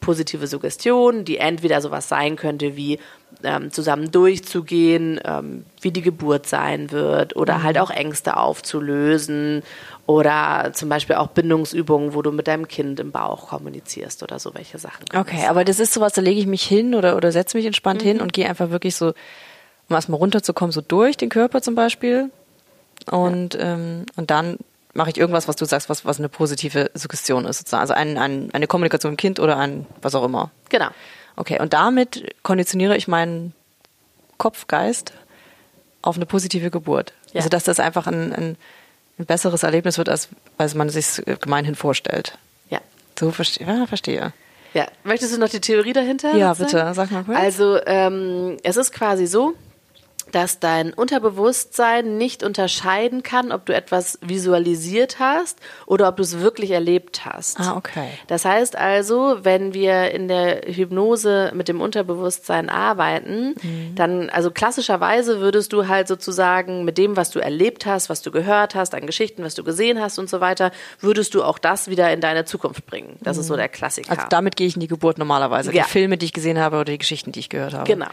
[0.00, 2.98] positive Suggestion, die entweder sowas sein könnte wie
[3.42, 7.62] ähm, zusammen durchzugehen, ähm, wie die Geburt sein wird oder mhm.
[7.64, 9.62] halt auch Ängste aufzulösen
[10.06, 14.54] oder zum Beispiel auch Bindungsübungen, wo du mit deinem Kind im Bauch kommunizierst oder so
[14.54, 15.04] welche Sachen.
[15.14, 18.02] Okay, aber das ist sowas, da lege ich mich hin oder, oder setze mich entspannt
[18.02, 18.06] mhm.
[18.06, 19.12] hin und gehe einfach wirklich so
[19.88, 22.30] um erstmal runterzukommen, so durch den Körper zum Beispiel.
[23.10, 23.60] Und, ja.
[23.60, 24.58] ähm, und dann
[24.94, 27.82] mache ich irgendwas, was du sagst, was, was eine positive Suggestion ist, sozusagen.
[27.82, 30.50] Also ein, ein, eine Kommunikation mit dem Kind oder ein was auch immer.
[30.70, 30.88] Genau.
[31.36, 33.52] Okay, und damit konditioniere ich meinen
[34.38, 35.12] Kopfgeist
[36.02, 37.12] auf eine positive Geburt.
[37.32, 37.40] Ja.
[37.40, 38.56] Also dass das einfach ein, ein,
[39.18, 42.38] ein besseres Erlebnis wird, als, als man sich gemeinhin vorstellt.
[42.70, 42.80] Ja.
[43.18, 43.66] So verstehe.
[43.66, 44.32] Ja, verstehe.
[44.72, 46.34] Ja, möchtest du noch die Theorie dahinter?
[46.34, 47.38] Ja, bitte, sag mal kurz.
[47.38, 49.54] Also ähm, es ist quasi so,
[50.32, 56.40] dass dein Unterbewusstsein nicht unterscheiden kann, ob du etwas visualisiert hast oder ob du es
[56.40, 57.60] wirklich erlebt hast.
[57.60, 58.08] Ah, okay.
[58.26, 63.94] Das heißt also, wenn wir in der Hypnose mit dem Unterbewusstsein arbeiten, mhm.
[63.94, 68.30] dann, also klassischerweise würdest du halt sozusagen mit dem, was du erlebt hast, was du
[68.30, 71.88] gehört hast, an Geschichten, was du gesehen hast und so weiter, würdest du auch das
[71.88, 73.16] wieder in deine Zukunft bringen.
[73.20, 73.40] Das mhm.
[73.40, 73.58] ist so mhm.
[73.58, 74.10] der Klassiker.
[74.10, 75.72] Also damit gehe ich in die Geburt normalerweise.
[75.72, 75.84] Ja.
[75.84, 77.84] Die Filme, die ich gesehen habe oder die Geschichten, die ich gehört habe.
[77.84, 78.10] Genau.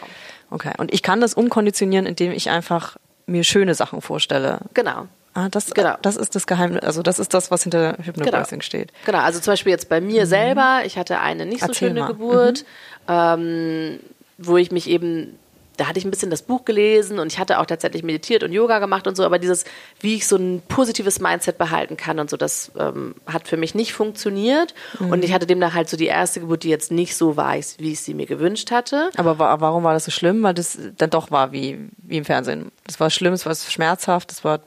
[0.49, 0.73] Okay.
[0.77, 4.60] Und ich kann das umkonditionieren, indem ich einfach mir schöne Sachen vorstelle.
[4.73, 5.08] Genau.
[5.34, 5.95] Ah, das, genau.
[6.01, 8.62] das ist das Geheimnis, also das ist das, was hinter Hypnobirthing genau.
[8.62, 8.91] steht.
[9.06, 10.27] Genau, also zum Beispiel jetzt bei mir mhm.
[10.27, 12.08] selber, ich hatte eine nicht Erzähl so schöne mal.
[12.08, 12.65] Geburt,
[13.08, 13.13] mhm.
[13.13, 13.99] ähm,
[14.38, 15.39] wo ich mich eben
[15.77, 18.51] da hatte ich ein bisschen das Buch gelesen und ich hatte auch tatsächlich meditiert und
[18.51, 19.65] Yoga gemacht und so, aber dieses,
[19.99, 23.75] wie ich so ein positives Mindset behalten kann und so, das ähm, hat für mich
[23.75, 24.73] nicht funktioniert.
[24.99, 25.12] Mhm.
[25.12, 27.91] Und ich hatte demnach halt so die erste Geburt, die jetzt nicht so war, wie
[27.91, 29.09] ich sie mir gewünscht hatte.
[29.17, 30.43] Aber warum war das so schlimm?
[30.43, 32.71] Weil das dann doch war wie, wie im Fernsehen.
[32.86, 34.62] Das war schlimm, es war schmerzhaft, es war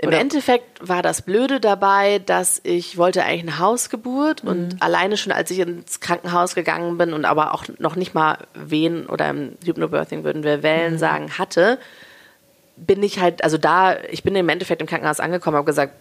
[0.00, 0.20] im Oder?
[0.20, 4.50] Endeffekt war das Blöde dabei, dass ich wollte eigentlich eine Hausgeburt mhm.
[4.50, 8.38] und alleine schon als ich ins Krankenhaus gegangen bin und aber auch noch nicht mal
[8.54, 10.98] Wehen oder im Hypnobirthing würden wir Wellen mhm.
[10.98, 11.78] sagen hatte,
[12.76, 15.94] bin ich halt, also da, ich bin im Endeffekt im Krankenhaus angekommen, habe gesagt,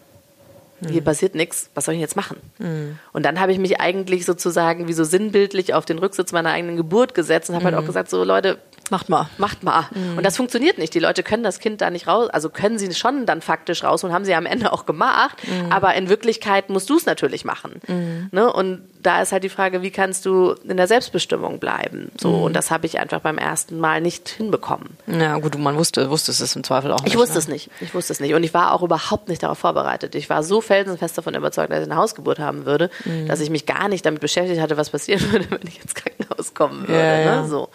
[0.87, 1.05] hier mhm.
[1.05, 2.37] passiert nichts, was soll ich jetzt machen?
[2.59, 2.99] Mhm.
[3.13, 6.77] Und dann habe ich mich eigentlich sozusagen wie so sinnbildlich auf den Rücksitz meiner eigenen
[6.77, 7.73] Geburt gesetzt und habe mhm.
[7.73, 8.59] halt auch gesagt, so Leute,
[8.91, 9.29] Macht mal.
[9.37, 9.87] Macht mal.
[9.93, 10.17] Mhm.
[10.17, 10.93] Und das funktioniert nicht.
[10.93, 14.03] Die Leute können das Kind da nicht raus, also können sie schon dann faktisch raus
[14.03, 15.37] und haben sie am Ende auch gemacht.
[15.47, 15.71] Mhm.
[15.71, 17.81] Aber in Wirklichkeit musst du es natürlich machen.
[17.87, 18.29] Mhm.
[18.31, 18.51] Ne?
[18.51, 22.11] Und da ist halt die Frage, wie kannst du in der Selbstbestimmung bleiben?
[22.19, 22.43] So, mhm.
[22.43, 24.97] und das habe ich einfach beim ersten Mal nicht hinbekommen.
[25.07, 27.13] Ja, gut, man wusste, wusste es im Zweifel auch nicht.
[27.13, 27.39] Ich wusste ne?
[27.39, 27.69] es nicht.
[27.79, 28.33] Ich wusste es nicht.
[28.33, 30.15] Und ich war auch überhaupt nicht darauf vorbereitet.
[30.15, 33.27] Ich war so felsenfest davon überzeugt, dass ich eine Hausgeburt haben würde, mhm.
[33.27, 36.53] dass ich mich gar nicht damit beschäftigt hatte, was passieren würde, wenn ich ins Krankenhaus
[36.53, 36.93] kommen würde.
[36.93, 37.41] Ja, ja.
[37.41, 37.47] Ne?
[37.47, 37.69] So.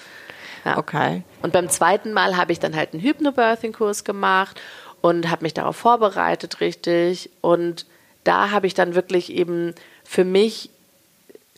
[0.65, 0.79] Ja.
[0.79, 1.23] Okay.
[1.43, 4.61] Und beim zweiten Mal habe ich dann halt einen Hypnobirthing-Kurs gemacht
[5.01, 7.31] und habe mich darauf vorbereitet richtig.
[7.41, 7.87] Und
[8.25, 10.71] da habe ich dann wirklich eben für mich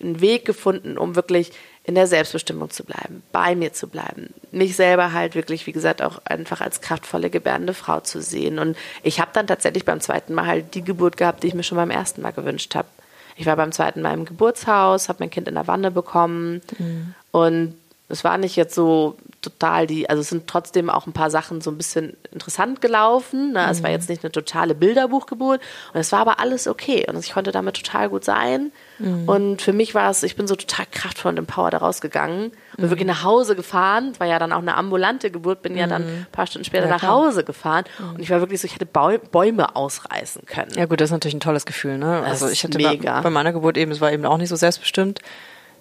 [0.00, 1.52] einen Weg gefunden, um wirklich
[1.84, 6.00] in der Selbstbestimmung zu bleiben, bei mir zu bleiben, mich selber halt wirklich, wie gesagt,
[6.00, 8.58] auch einfach als kraftvolle, gebärende Frau zu sehen.
[8.58, 11.62] Und ich habe dann tatsächlich beim zweiten Mal halt die Geburt gehabt, die ich mir
[11.62, 12.88] schon beim ersten Mal gewünscht habe.
[13.36, 17.14] Ich war beim zweiten Mal im Geburtshaus, habe mein Kind in der Wanne bekommen mhm.
[17.32, 17.74] und
[18.08, 21.62] es war nicht jetzt so total die, also es sind trotzdem auch ein paar Sachen
[21.62, 23.52] so ein bisschen interessant gelaufen.
[23.52, 23.62] Ne?
[23.62, 23.70] Mhm.
[23.70, 23.96] Es war mhm.
[23.96, 25.60] jetzt nicht eine totale Bilderbuchgeburt
[25.92, 28.72] und es war aber alles okay und ich konnte damit total gut sein.
[28.98, 29.26] Mhm.
[29.26, 32.52] Und für mich war es, ich bin so total kraftvoll und empowered rausgegangen.
[32.76, 32.90] Bin mhm.
[32.90, 36.08] wirklich nach Hause gefahren, war ja dann auch eine ambulante Geburt, bin ja dann mhm.
[36.08, 38.86] ein paar Stunden später ja, nach Hause gefahren und ich war wirklich so, ich hätte
[38.86, 40.72] Bäume ausreißen können.
[40.76, 41.96] Ja gut, das ist natürlich ein tolles Gefühl.
[41.96, 42.22] Ne?
[42.22, 43.16] also ich hatte mega.
[43.16, 45.20] Bei, bei meiner Geburt eben, es war eben auch nicht so selbstbestimmt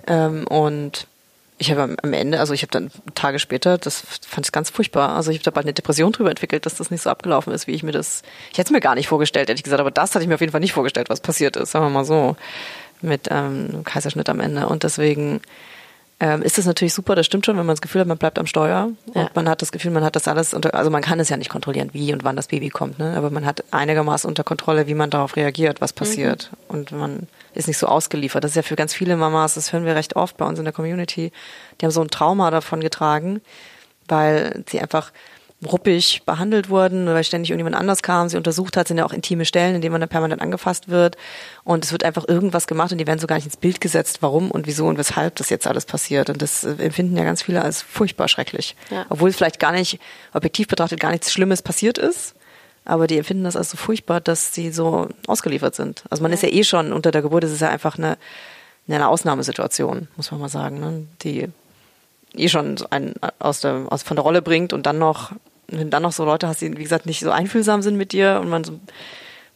[0.08, 1.08] ähm, und
[1.64, 5.16] ich habe am Ende, also ich habe dann Tage später, das fand ich ganz furchtbar.
[5.16, 7.68] Also ich habe da bald eine Depression drüber entwickelt, dass das nicht so abgelaufen ist,
[7.68, 8.22] wie ich mir das.
[8.52, 10.42] Ich hätte es mir gar nicht vorgestellt, ehrlich gesagt, aber das hatte ich mir auf
[10.42, 12.36] jeden Fall nicht vorgestellt, was passiert ist, sagen wir mal so.
[13.02, 14.68] Mit ähm, Kaiserschnitt am Ende.
[14.68, 15.42] Und deswegen
[16.24, 18.40] ähm, ist das natürlich super, das stimmt schon, wenn man das Gefühl hat, man bleibt
[18.40, 19.22] am Steuer ja.
[19.24, 21.36] und man hat das Gefühl, man hat das alles unter, also man kann es ja
[21.36, 23.14] nicht kontrollieren, wie und wann das Baby kommt, ne?
[23.18, 26.76] aber man hat einigermaßen unter Kontrolle, wie man darauf reagiert, was passiert mhm.
[26.76, 28.42] und man ist nicht so ausgeliefert.
[28.42, 30.64] Das ist ja für ganz viele Mamas, das hören wir recht oft bei uns in
[30.64, 31.34] der Community,
[31.82, 33.42] die haben so ein Trauma davon getragen,
[34.08, 35.12] weil sie einfach
[35.66, 39.46] ruppig behandelt wurden, weil ständig irgendjemand anders kam, sie untersucht hat, sind ja auch intime
[39.46, 41.18] Stellen, in denen man dann permanent angefasst wird.
[41.64, 44.20] Und es wird einfach irgendwas gemacht und die werden so gar nicht ins Bild gesetzt,
[44.22, 46.30] warum und wieso und weshalb das jetzt alles passiert.
[46.30, 48.76] Und das äh, empfinden ja ganz viele als furchtbar schrecklich.
[48.90, 49.06] Ja.
[49.10, 50.00] Obwohl es vielleicht gar nicht,
[50.34, 52.36] objektiv betrachtet, gar nichts Schlimmes passiert ist.
[52.86, 56.04] Aber die empfinden das als so furchtbar, dass sie so ausgeliefert sind.
[56.10, 56.36] Also man ja.
[56.36, 58.18] ist ja eh schon unter der Geburt, es ist ja einfach eine,
[58.88, 61.08] eine Ausnahmesituation, muss man mal sagen, ne?
[61.22, 61.50] die
[62.36, 65.32] eh schon einen aus der, aus, von der Rolle bringt und dann noch
[65.78, 68.12] wenn du dann noch so Leute hast, die, wie gesagt, nicht so einfühlsam sind mit
[68.12, 68.82] dir und man so ein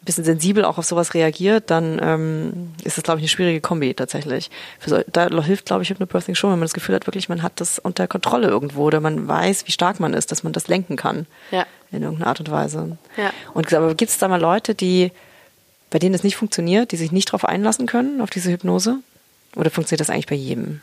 [0.05, 3.93] bisschen sensibel auch auf sowas reagiert, dann ähm, ist das, glaube ich, eine schwierige Kombi
[3.93, 4.49] tatsächlich.
[4.85, 7.59] So, da hilft, glaube ich, Hypnobirthing schon, wenn man das Gefühl hat, wirklich, man hat
[7.59, 10.95] das unter Kontrolle irgendwo oder man weiß, wie stark man ist, dass man das lenken
[10.95, 11.25] kann.
[11.51, 11.65] Ja.
[11.91, 12.97] In irgendeiner Art und Weise.
[13.15, 13.31] Ja.
[13.53, 15.11] Und aber gibt es da mal Leute, die,
[15.89, 18.99] bei denen das nicht funktioniert, die sich nicht darauf einlassen können, auf diese Hypnose?
[19.55, 20.81] Oder funktioniert das eigentlich bei jedem?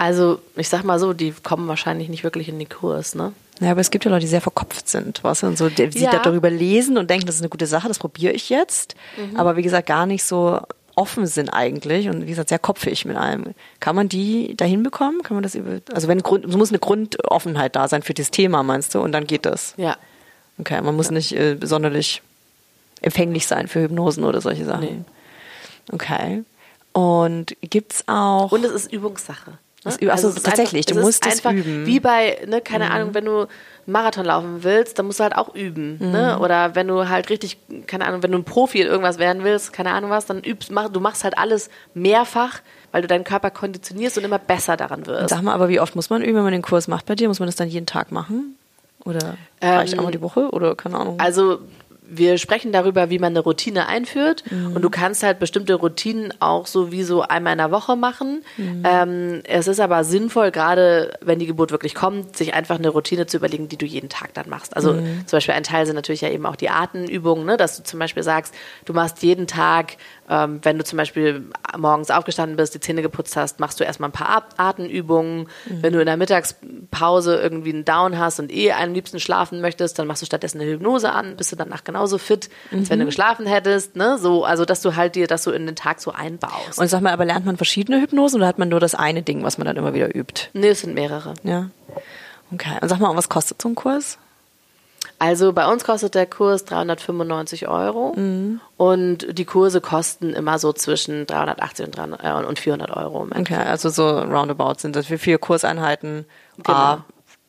[0.00, 3.34] Also, ich sag mal so, die kommen wahrscheinlich nicht wirklich in den Kurs, ne?
[3.60, 6.00] Ja, aber es gibt ja Leute, die sehr verkopft sind, was und so, die, die
[6.00, 6.18] ja.
[6.18, 8.94] darüber lesen und denken, das ist eine gute Sache, das probiere ich jetzt.
[9.16, 9.36] Mhm.
[9.36, 10.60] Aber wie gesagt, gar nicht so
[10.96, 13.54] offen sind eigentlich und wie gesagt, sehr kopfig mit allem.
[13.78, 15.22] Kann man die dahin bekommen?
[15.22, 18.30] Kann man das über, also wenn Grund, es muss eine Grundoffenheit da sein für das
[18.30, 19.00] Thema, meinst du?
[19.00, 19.74] Und dann geht das.
[19.76, 19.96] Ja.
[20.58, 21.12] Okay, man muss ja.
[21.12, 22.22] nicht äh, sonderlich
[23.02, 24.84] empfänglich sein für Hypnosen oder solche Sachen.
[24.84, 25.04] Nee.
[25.92, 26.44] Okay.
[26.92, 28.52] Und gibt's auch.
[28.52, 29.58] Und es ist Übungssache.
[29.84, 29.92] Ne?
[30.10, 31.86] Also, also tatsächlich, einfach, du musst es üben.
[31.86, 32.92] Wie bei, ne, keine mhm.
[32.92, 33.46] Ahnung, wenn du
[33.86, 35.98] Marathon laufen willst, dann musst du halt auch üben.
[35.98, 36.06] Ne?
[36.06, 36.12] Mhm.
[36.12, 36.38] Ne?
[36.38, 39.72] Oder wenn du halt richtig, keine Ahnung, wenn du ein Profi in irgendwas werden willst,
[39.72, 42.60] keine Ahnung was, dann übst, mach, du machst halt alles mehrfach,
[42.92, 45.30] weil du deinen Körper konditionierst und immer besser daran wirst.
[45.30, 47.28] Sag mal, aber wie oft muss man üben, wenn man den Kurs macht bei dir?
[47.28, 48.56] Muss man das dann jeden Tag machen?
[49.04, 50.50] Oder ähm, reicht einmal die Woche?
[50.50, 51.18] Oder keine Ahnung?
[51.18, 51.60] Also
[52.10, 54.74] wir sprechen darüber, wie man eine Routine einführt mhm.
[54.74, 58.42] und du kannst halt bestimmte Routinen auch so wie so einmal in der Woche machen.
[58.56, 58.82] Mhm.
[58.84, 63.26] Ähm, es ist aber sinnvoll, gerade wenn die Geburt wirklich kommt, sich einfach eine Routine
[63.26, 64.76] zu überlegen, die du jeden Tag dann machst.
[64.76, 65.26] Also mhm.
[65.26, 67.56] zum Beispiel ein Teil sind natürlich ja eben auch die Atemübungen, ne?
[67.56, 69.96] dass du zum Beispiel sagst, du machst jeden Tag
[70.30, 71.44] ähm, wenn du zum Beispiel
[71.76, 75.48] morgens aufgestanden bist, die Zähne geputzt hast, machst du erstmal ein paar Atemübungen.
[75.66, 75.82] Mhm.
[75.82, 79.98] Wenn du in der Mittagspause irgendwie einen Down hast und eh am liebsten schlafen möchtest,
[79.98, 82.90] dann machst du stattdessen eine Hypnose an, bist du danach genauso fit, als mhm.
[82.90, 83.08] wenn du mhm.
[83.08, 83.96] geschlafen hättest.
[83.96, 84.18] Ne?
[84.18, 86.78] So, also dass du halt dir das so in den Tag so einbaust.
[86.78, 89.42] Und sag mal, aber lernt man verschiedene Hypnosen oder hat man nur das eine Ding,
[89.42, 90.48] was man dann immer wieder übt?
[90.52, 91.34] Nee, es sind mehrere.
[91.42, 91.70] Ja.
[92.52, 92.78] Okay.
[92.80, 94.16] Und sag mal, was kostet so ein Kurs?
[95.18, 98.60] Also bei uns kostet der Kurs 395 Euro mhm.
[98.76, 103.26] und die Kurse kosten immer so zwischen 380 und, 300, äh, und 400 Euro.
[103.38, 106.24] okay, also so roundabout sind das für vier Kurseinheiten,
[106.62, 106.78] genau.
[106.78, 107.04] A,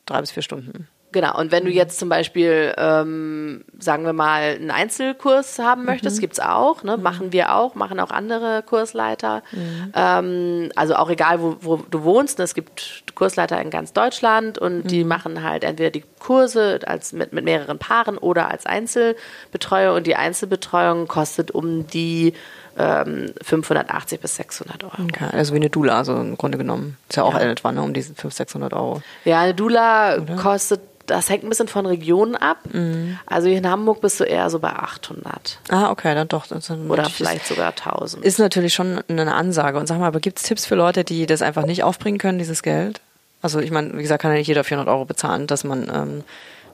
[0.06, 0.88] drei bis vier Stunden.
[1.12, 6.17] Genau, und wenn du jetzt zum Beispiel, ähm, sagen wir mal, einen Einzelkurs haben möchtest,
[6.17, 6.21] mhm.
[6.21, 6.97] gibt's auch, ne?
[6.97, 9.43] machen wir auch, machen auch andere Kursleiter.
[9.52, 9.91] Mhm.
[9.93, 12.45] Ähm, also auch egal, wo, wo du wohnst, ne?
[12.45, 14.88] es gibt Kursleiter in ganz Deutschland und mhm.
[14.88, 20.08] die machen halt entweder die Kurse als mit, mit mehreren Paaren oder als Einzelbetreuer und
[20.08, 22.34] die Einzelbetreuung kostet um die
[22.76, 24.93] 580 ähm, bis 600 Euro.
[25.04, 26.97] Okay, also wie eine Dula, also im Grunde genommen.
[27.10, 27.41] Ist ja auch ja.
[27.41, 29.02] etwa ne, um diese 500, 600 Euro.
[29.26, 32.58] Ja, eine Dula kostet das hängt ein bisschen von Regionen ab.
[32.72, 33.18] Mhm.
[33.26, 35.60] Also hier in Hamburg bist du eher so bei 800.
[35.70, 36.48] Ah, okay, dann doch.
[36.48, 38.24] Dann Oder vielleicht sogar 1000.
[38.24, 39.78] Ist natürlich schon eine Ansage.
[39.78, 42.40] Und sag mal, aber gibt es Tipps für Leute, die das einfach nicht aufbringen können,
[42.40, 43.02] dieses Geld?
[43.42, 46.24] Also ich meine, wie gesagt, kann ja nicht jeder 400 Euro bezahlen, dass man ähm,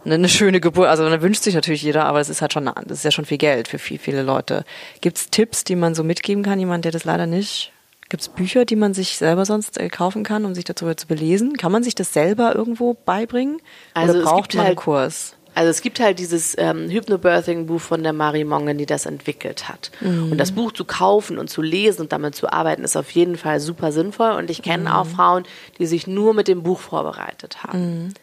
[0.05, 2.99] eine schöne Geburt, also da wünscht sich natürlich jeder, aber es ist halt schon, das
[2.99, 4.63] ist ja schon viel Geld für viel, viele Leute.
[5.01, 7.71] Gibt es Tipps, die man so mitgeben kann, jemand, der das leider nicht
[8.09, 11.07] Gibt es Bücher, die man sich selber sonst äh, kaufen kann, um sich darüber zu
[11.07, 11.57] belesen?
[11.57, 13.61] Kann man sich das selber irgendwo beibringen?
[13.93, 15.35] Also Oder braucht man halt, einen Kurs?
[15.57, 19.91] Also es gibt halt dieses ähm, Hypnobirthing-Buch von der Marie Mongen, die das entwickelt hat.
[20.01, 20.31] Mhm.
[20.31, 23.37] Und das Buch zu kaufen und zu lesen und damit zu arbeiten, ist auf jeden
[23.37, 24.33] Fall super sinnvoll.
[24.33, 24.95] Und ich kenne mhm.
[24.95, 25.45] auch Frauen,
[25.79, 28.03] die sich nur mit dem Buch vorbereitet haben.
[28.03, 28.13] Mhm.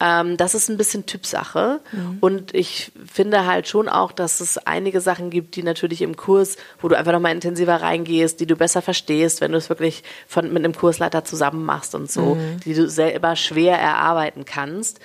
[0.00, 1.80] Ähm, das ist ein bisschen Typsache.
[1.90, 2.18] Mhm.
[2.20, 6.56] Und ich finde halt schon auch, dass es einige Sachen gibt, die natürlich im Kurs,
[6.80, 10.52] wo du einfach nochmal intensiver reingehst, die du besser verstehst, wenn du es wirklich von,
[10.52, 12.60] mit einem Kursleiter zusammen machst und so, mhm.
[12.64, 15.00] die du selber schwer erarbeiten kannst.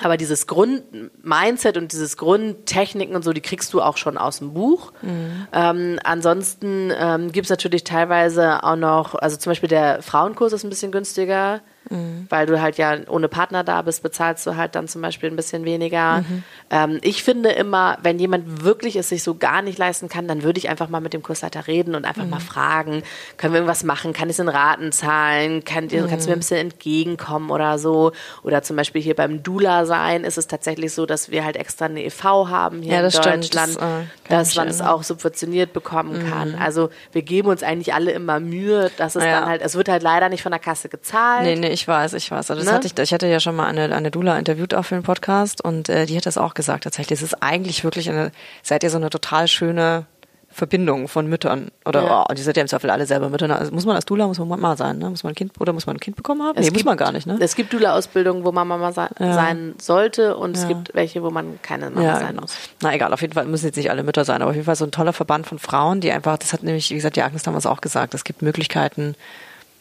[0.00, 4.54] Aber dieses Grund-Mindset und dieses Grundtechniken und so, die kriegst du auch schon aus dem
[4.54, 4.92] Buch.
[5.02, 5.48] Mhm.
[5.52, 10.62] Ähm, ansonsten ähm, gibt es natürlich teilweise auch noch, also zum Beispiel der Frauenkurs ist
[10.62, 11.62] ein bisschen günstiger.
[11.90, 12.26] Mhm.
[12.28, 15.36] weil du halt ja ohne Partner da bist, bezahlst du halt dann zum Beispiel ein
[15.36, 16.20] bisschen weniger.
[16.20, 16.42] Mhm.
[16.70, 20.42] Ähm, ich finde immer, wenn jemand wirklich es sich so gar nicht leisten kann, dann
[20.42, 22.30] würde ich einfach mal mit dem Kursleiter reden und einfach mhm.
[22.30, 23.02] mal fragen,
[23.36, 24.12] können wir irgendwas machen?
[24.12, 25.64] Kann ich es in Raten zahlen?
[25.64, 26.08] Kann, mhm.
[26.08, 28.12] Kannst du mir ein bisschen entgegenkommen oder so?
[28.42, 31.86] Oder zum Beispiel hier beim Dula sein ist es tatsächlich so, dass wir halt extra
[31.86, 32.48] eine e.V.
[32.48, 36.30] haben hier ja, in Deutschland, stimmt, das, äh, dass man es auch subventioniert bekommen mhm.
[36.30, 36.54] kann.
[36.54, 39.40] Also wir geben uns eigentlich alle immer Mühe, dass es ja.
[39.40, 41.44] dann halt, es wird halt leider nicht von der Kasse gezahlt.
[41.44, 42.50] Nee, nee, ich weiß, ich weiß.
[42.50, 42.72] Also das ne?
[42.72, 45.62] hatte ich, ich hatte ja schon mal eine, eine Dula interviewt auch für den Podcast
[45.64, 47.18] und äh, die hat das auch gesagt tatsächlich.
[47.18, 50.06] Es ist eigentlich wirklich eine, seid ihr so eine total schöne
[50.50, 51.70] Verbindung von Müttern.
[51.84, 52.26] Oder ja.
[52.28, 53.56] oh, die sind ja im Zweifel alle selber Mütter.
[53.56, 55.08] Also muss man als Dula, muss man Mama sein, ne?
[55.08, 56.56] Muss man ein Kind oder muss man ein Kind bekommen haben?
[56.56, 57.36] Es nee, gibt, muss man gar nicht, ne?
[57.38, 59.34] Es gibt Dula-Ausbildungen, wo man Mama sein, ja.
[59.34, 60.62] sein sollte und ja.
[60.62, 62.56] es gibt welche, wo man keine Mama sein muss.
[62.82, 64.74] Na egal, auf jeden Fall müssen jetzt nicht alle Mütter sein, aber auf jeden Fall
[64.74, 67.44] so ein toller Verband von Frauen, die einfach, das hat nämlich, wie gesagt, die Agnes
[67.44, 69.14] damals auch gesagt, es gibt Möglichkeiten,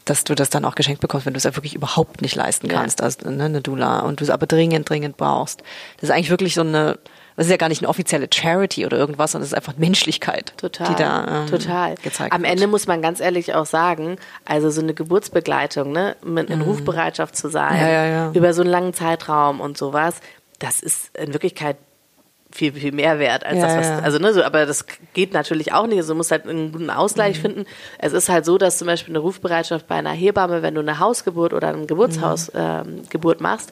[0.10, 2.68] dass du das dann auch geschenkt bekommst, wenn du es ja wirklich überhaupt nicht leisten
[2.68, 5.62] kannst, als ne, eine Dula und du es aber dringend, dringend brauchst.
[5.98, 6.98] Das ist eigentlich wirklich so eine
[7.38, 10.54] das ist ja gar nicht eine offizielle Charity oder irgendwas, sondern es ist einfach Menschlichkeit,
[10.58, 11.94] total, die da ähm, total.
[12.02, 12.52] gezeigt Am wird.
[12.52, 16.66] Ende muss man ganz ehrlich auch sagen, also so eine Geburtsbegleitung, ne, mit in mhm.
[16.66, 18.32] Rufbereitschaft zu sein, ja, ja, ja.
[18.34, 20.16] über so einen langen Zeitraum und sowas,
[20.58, 21.78] das ist in Wirklichkeit
[22.58, 25.74] viel, viel mehr wert als ja, das, was, also, ne, so, aber das geht natürlich
[25.74, 25.98] auch nicht.
[25.98, 27.42] Also, du musst halt einen guten Ausgleich mhm.
[27.42, 27.66] finden.
[28.00, 31.00] Es ist halt so, dass zum Beispiel eine Rufbereitschaft bei einer Hebamme, wenn du eine
[31.00, 33.46] Hausgeburt oder eine Geburtshausgeburt mhm.
[33.46, 33.72] ähm, machst,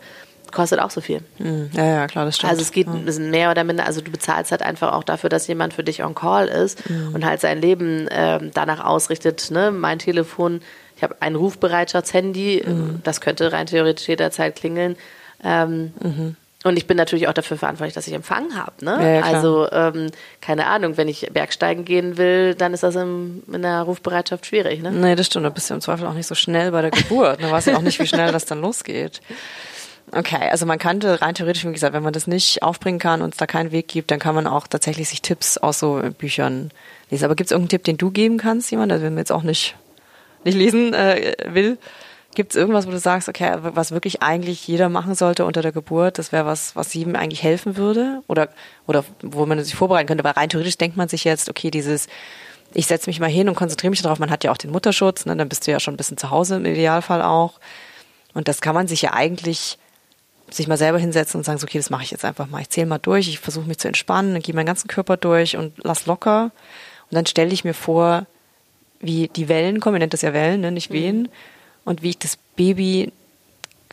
[0.52, 1.22] kostet auch so viel.
[1.40, 1.72] Mhm.
[1.74, 2.52] Ja, ja, klar, das stimmt.
[2.52, 5.30] Also es geht ein bisschen mehr oder minder, also du bezahlst halt einfach auch dafür,
[5.30, 7.16] dass jemand für dich on call ist mhm.
[7.16, 9.50] und halt sein Leben ähm, danach ausrichtet.
[9.50, 9.72] Ne?
[9.72, 10.62] Mein Telefon,
[10.96, 13.02] ich habe ein Rufbereitschaftshandy, mhm.
[13.04, 14.96] das könnte rein theoretisch jederzeit klingeln.
[15.44, 16.36] Ähm, mhm.
[16.66, 18.84] Und ich bin natürlich auch dafür verantwortlich, dass ich Empfang habe.
[18.84, 18.98] Ne?
[19.00, 20.10] Ja, ja, also, ähm,
[20.42, 24.82] keine Ahnung, wenn ich Bergsteigen gehen will, dann ist das im, in der Rufbereitschaft schwierig.
[24.82, 24.92] Ne?
[24.92, 25.46] Nee, das stimmt.
[25.46, 27.44] Da bist du im Zweifel auch nicht so schnell bei der Geburt.
[27.44, 29.22] Da weißt du auch nicht, wie schnell das dann losgeht.
[30.12, 33.36] Okay, also man könnte rein theoretisch, wie gesagt, wenn man das nicht aufbringen kann und
[33.36, 36.72] es da keinen Weg gibt, dann kann man auch tatsächlich sich Tipps aus so Büchern
[37.12, 37.26] lesen.
[37.26, 39.76] Aber gibt es irgendeinen Tipp, den du geben kannst, jemand, der mir jetzt auch nicht,
[40.44, 41.78] nicht lesen äh, will?
[42.36, 45.72] Gibt es irgendwas, wo du sagst, okay, was wirklich eigentlich jeder machen sollte unter der
[45.72, 48.22] Geburt, das wäre was, was jedem eigentlich helfen würde?
[48.28, 48.50] Oder,
[48.88, 50.24] oder wo man sich vorbereiten könnte?
[50.24, 52.08] Weil rein theoretisch denkt man sich jetzt, okay, dieses,
[52.74, 55.26] ich setze mich mal hin und konzentriere mich darauf, man hat ja auch den Mutterschutz,
[55.26, 57.60] ne, dann bist du ja schon ein bisschen zu Hause im Idealfall auch.
[58.34, 59.78] Und das kann man sich ja eigentlich
[60.52, 62.62] sich mal selber hinsetzen und sagen, so, okay, das mache ich jetzt einfach mal.
[62.62, 65.58] Ich zähle mal durch, ich versuche mich zu entspannen, dann gehe meinen ganzen Körper durch
[65.58, 66.52] und lass locker.
[67.10, 68.26] Und dann stelle ich mir vor,
[69.00, 71.30] wie die Wellen kommen, ihr nennt das ja Wellen, ne, nicht Wehen, mhm.
[71.86, 73.12] Und wie ich das Baby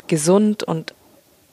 [0.09, 0.95] gesund und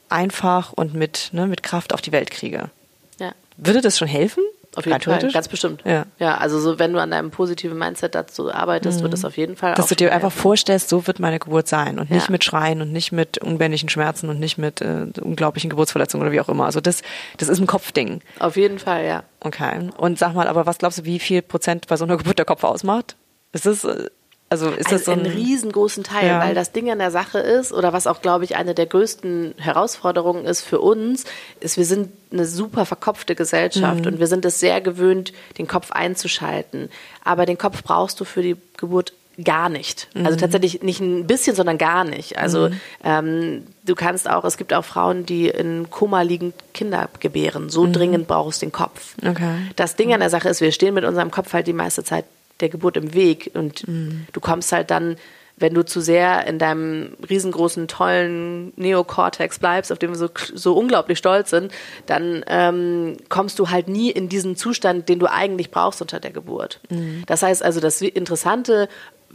[0.08, 2.70] einfach und mit, ne, mit Kraft auf die Welt kriege.
[3.18, 3.32] Ja.
[3.56, 4.42] Würde das schon helfen?
[4.76, 5.82] Auf jeden Fall, ganz bestimmt.
[5.84, 6.06] Ja.
[6.20, 9.02] ja, also so, wenn du an deinem positiven Mindset dazu arbeitest, mhm.
[9.02, 9.74] wird das auf jeden Fall.
[9.74, 12.30] Dass du dir einfach vorstellst, so wird meine Geburt sein und nicht ja.
[12.30, 16.40] mit Schreien und nicht mit unbändigen Schmerzen und nicht mit äh, unglaublichen Geburtsverletzungen oder wie
[16.40, 16.66] auch immer.
[16.66, 17.02] Also das,
[17.36, 18.20] das ist ein Kopfding.
[18.38, 19.24] Auf jeden Fall, ja.
[19.40, 19.90] Okay.
[19.96, 22.46] Und sag mal, aber was glaubst du, wie viel Prozent bei so einer Geburt der
[22.46, 23.16] Kopf ausmacht?
[23.52, 24.08] Ist es äh,
[24.50, 26.40] also ist das so ein, einen riesengroßen Teil, ja.
[26.40, 29.54] weil das Ding an der Sache ist oder was auch glaube ich eine der größten
[29.58, 31.24] Herausforderungen ist für uns,
[31.60, 34.06] ist wir sind eine super verkopfte Gesellschaft mhm.
[34.08, 36.90] und wir sind es sehr gewöhnt, den Kopf einzuschalten.
[37.24, 40.08] Aber den Kopf brauchst du für die Geburt gar nicht.
[40.08, 40.26] Also mhm.
[40.26, 42.36] Also tatsächlich nicht ein bisschen, sondern gar nicht.
[42.36, 42.80] Also mhm.
[43.04, 47.70] ähm, du kannst auch, es gibt auch Frauen, die in Koma liegend Kinder gebären.
[47.70, 47.92] So mhm.
[47.92, 49.14] dringend brauchst du den Kopf.
[49.24, 49.54] Okay.
[49.76, 52.24] Das Ding an der Sache ist, wir stehen mit unserem Kopf halt die meiste Zeit
[52.60, 53.50] der Geburt im Weg.
[53.54, 54.26] Und mhm.
[54.32, 55.16] du kommst halt dann,
[55.56, 60.74] wenn du zu sehr in deinem riesengroßen, tollen Neokortex bleibst, auf dem wir so, so
[60.74, 61.70] unglaublich stolz sind,
[62.06, 66.30] dann ähm, kommst du halt nie in diesen Zustand, den du eigentlich brauchst unter der
[66.30, 66.80] Geburt.
[66.88, 67.24] Mhm.
[67.26, 68.88] Das heißt also, das Interessante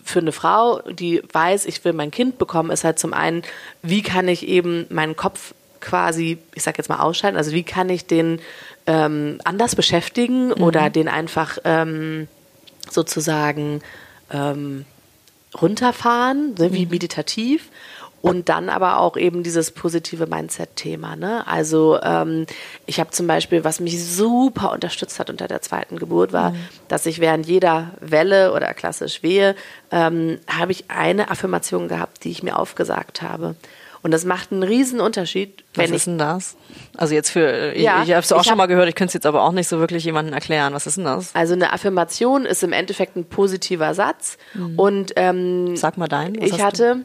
[0.03, 3.43] für eine Frau, die weiß, ich will mein Kind bekommen, ist halt zum einen,
[3.81, 7.89] wie kann ich eben meinen Kopf quasi, ich sag jetzt mal ausschalten, also wie kann
[7.89, 8.39] ich den
[8.87, 10.63] ähm, anders beschäftigen mhm.
[10.63, 12.27] oder den einfach ähm,
[12.91, 13.81] sozusagen
[14.31, 14.85] ähm,
[15.59, 16.91] runterfahren, ne, wie mhm.
[16.91, 17.69] meditativ.
[18.21, 21.15] Und dann aber auch eben dieses positive Mindset-Thema.
[21.15, 21.45] Ne?
[21.45, 22.47] Also ähm,
[22.87, 26.55] ich habe zum Beispiel, was mich super unterstützt hat unter der zweiten Geburt, war, mhm.
[26.87, 29.55] dass ich während jeder Welle oder klassisch Wehe,
[29.91, 33.53] ähm, habe ich eine Affirmation gehabt, die ich mir aufgesagt habe.
[34.05, 35.63] Und das macht einen riesen Unterschied.
[35.73, 36.55] Was ist denn das?
[36.95, 39.09] Also jetzt für, ich, ja, ich habe es auch schon hab, mal gehört, ich könnte
[39.09, 40.75] es jetzt aber auch nicht so wirklich jemandem erklären.
[40.75, 41.33] Was ist denn das?
[41.33, 44.37] Also eine Affirmation ist im Endeffekt ein positiver Satz.
[44.53, 44.77] Mhm.
[44.77, 46.39] Und ähm, Sag mal deinen.
[46.39, 46.97] Ich hatte,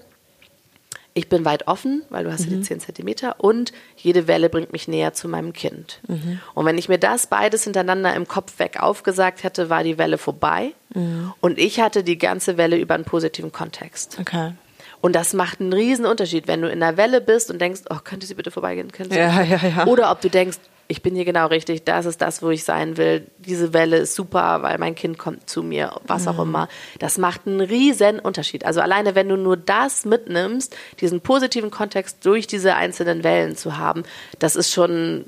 [1.14, 2.52] ich bin weit offen, weil du hast mhm.
[2.52, 6.00] ja die 10 Zentimeter und jede Welle bringt mich näher zu meinem Kind.
[6.06, 6.40] Mhm.
[6.52, 10.18] Und wenn ich mir das beides hintereinander im Kopf weg aufgesagt hätte, war die Welle
[10.18, 10.72] vorbei.
[10.92, 11.32] Mhm.
[11.40, 14.18] Und ich hatte die ganze Welle über einen positiven Kontext.
[14.20, 14.52] Okay.
[15.00, 17.98] Und das macht einen riesen Unterschied, wenn du in der Welle bist und denkst, oh,
[18.04, 18.92] könnte sie bitte vorbeigehen?
[18.92, 19.86] Könnte sie ja, ja, ja.
[19.86, 20.58] Oder ob du denkst,
[20.90, 23.24] ich bin hier genau richtig, das ist das, wo ich sein will.
[23.38, 26.40] Diese Welle ist super, weil mein Kind kommt zu mir, was auch mhm.
[26.40, 26.68] immer.
[26.98, 28.66] Das macht einen riesen Unterschied.
[28.66, 33.78] Also alleine, wenn du nur das mitnimmst, diesen positiven Kontext durch diese einzelnen Wellen zu
[33.78, 34.02] haben,
[34.40, 35.26] das ist schon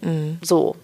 [0.00, 0.38] mhm.
[0.42, 0.74] so.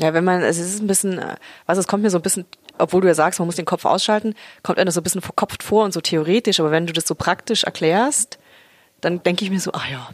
[0.00, 1.20] Ja, wenn man, es ist ein bisschen,
[1.66, 2.46] was es kommt mir so ein bisschen,
[2.80, 5.62] obwohl du ja sagst, man muss den Kopf ausschalten, kommt einem so ein bisschen verkopft
[5.62, 8.38] vor und so theoretisch, aber wenn du das so praktisch erklärst,
[9.00, 10.10] dann denke ich mir so, ach ja,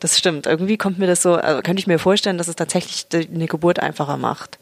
[0.00, 0.46] das stimmt.
[0.46, 3.80] Irgendwie kommt mir das so, also könnte ich mir vorstellen, dass es tatsächlich eine Geburt
[3.80, 4.58] einfacher macht.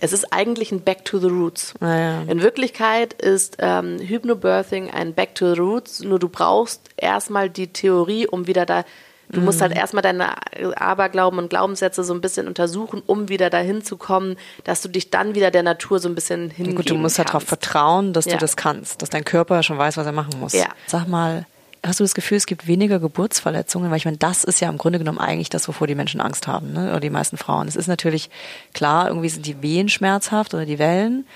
[0.00, 1.74] Es ist eigentlich ein Back to the Roots.
[1.80, 2.22] Ah, ja.
[2.22, 7.68] In Wirklichkeit ist ähm, Hypnobirthing ein Back to the Roots, nur du brauchst erstmal die
[7.68, 8.84] Theorie, um wieder da.
[9.30, 9.46] Du mhm.
[9.46, 10.34] musst halt erstmal deine
[10.76, 15.10] Aberglauben und Glaubenssätze so ein bisschen untersuchen, um wieder dahin zu kommen, dass du dich
[15.10, 18.12] dann wieder der Natur so ein bisschen hingeben ja, Gut, du musst halt darauf vertrauen,
[18.12, 18.32] dass ja.
[18.32, 20.52] du das kannst, dass dein Körper schon weiß, was er machen muss.
[20.52, 20.66] Ja.
[20.86, 21.46] Sag mal,
[21.84, 23.90] hast du das Gefühl, es gibt weniger Geburtsverletzungen?
[23.90, 26.46] Weil ich meine, das ist ja im Grunde genommen eigentlich das, wovor die Menschen Angst
[26.46, 26.90] haben, ne?
[26.90, 27.68] oder die meisten Frauen.
[27.68, 28.30] Es ist natürlich
[28.72, 31.26] klar, irgendwie sind die Wehen schmerzhaft oder die Wellen,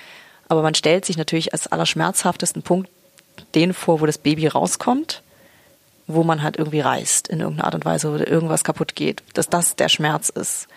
[0.47, 2.89] aber man stellt sich natürlich als allerschmerzhaftesten Punkt
[3.55, 5.21] den vor, wo das Baby rauskommt,
[6.09, 9.47] wo man halt irgendwie reißt in irgendeiner Art und Weise oder irgendwas kaputt geht, dass
[9.47, 10.67] das der Schmerz ist.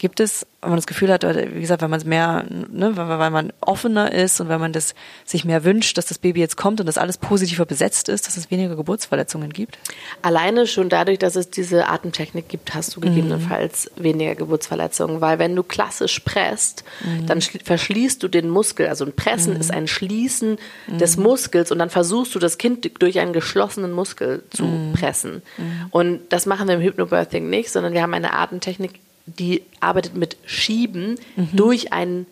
[0.00, 3.30] Gibt es, wenn man das Gefühl hat, wie gesagt, wenn man es mehr, ne, weil
[3.30, 4.94] man offener ist und wenn man das
[5.26, 8.38] sich mehr wünscht, dass das Baby jetzt kommt und das alles positiver besetzt ist, dass
[8.38, 9.78] es weniger Geburtsverletzungen gibt?
[10.22, 14.02] Alleine schon dadurch, dass es diese Atemtechnik gibt, hast du gegebenenfalls mhm.
[14.02, 17.26] weniger Geburtsverletzungen, weil wenn du klassisch presst, mhm.
[17.26, 18.88] dann verschließt du den Muskel.
[18.88, 19.60] Also ein Pressen mhm.
[19.60, 20.56] ist ein Schließen
[20.88, 21.24] des mhm.
[21.24, 24.94] Muskels und dann versuchst du das Kind durch einen geschlossenen Muskel zu mhm.
[24.94, 25.42] pressen.
[25.58, 25.86] Mhm.
[25.90, 28.92] Und das machen wir im Hypnobirthing nicht, sondern wir haben eine Atemtechnik,
[29.38, 31.48] die arbeitet mit Schieben mhm.
[31.52, 32.26] durch einen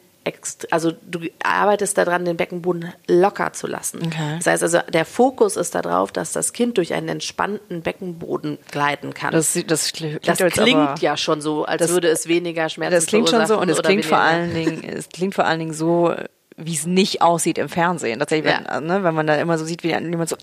[0.71, 4.01] also du arbeitest daran, den Beckenboden locker zu lassen.
[4.05, 4.37] Okay.
[4.39, 9.15] Das heißt also, der Fokus ist darauf, dass das Kind durch einen entspannten Beckenboden gleiten
[9.15, 9.33] kann.
[9.33, 13.07] Das, das klingt, das klingt ja schon so, als das, würde es weniger Schmerzen Das
[13.07, 16.15] klingt schon so und es klingt vor allen Dingen, es klingt vor allen Dingen so,
[16.57, 18.19] wie es nicht aussieht im Fernsehen.
[18.19, 18.65] Tatsächlich, ja.
[18.69, 20.37] wenn, ne, wenn man da immer so sieht, wie jemand so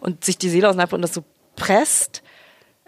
[0.00, 1.24] und sich die Seele auseinanderpumpt und das so
[1.56, 2.22] presst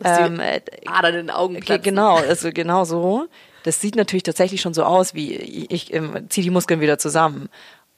[0.03, 0.41] ähm,
[0.87, 1.83] Adern in den Augen platzen.
[1.83, 3.27] Genau, also genau so.
[3.65, 6.99] Das sieht natürlich tatsächlich schon so aus, wie ich, ich ähm, ziehe die Muskeln wieder
[6.99, 7.49] zusammen.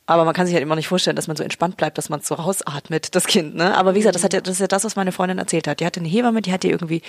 [0.07, 2.21] Aber man kann sich halt immer nicht vorstellen, dass man so entspannt bleibt, dass man
[2.21, 3.75] so rausatmet, das Kind, ne?
[3.75, 5.81] Aber wie gesagt, das, hat ja, das ist ja das, was meine Freundin erzählt hat.
[5.81, 7.01] Die hatte eine Hebamme, die hat ihr irgendwie,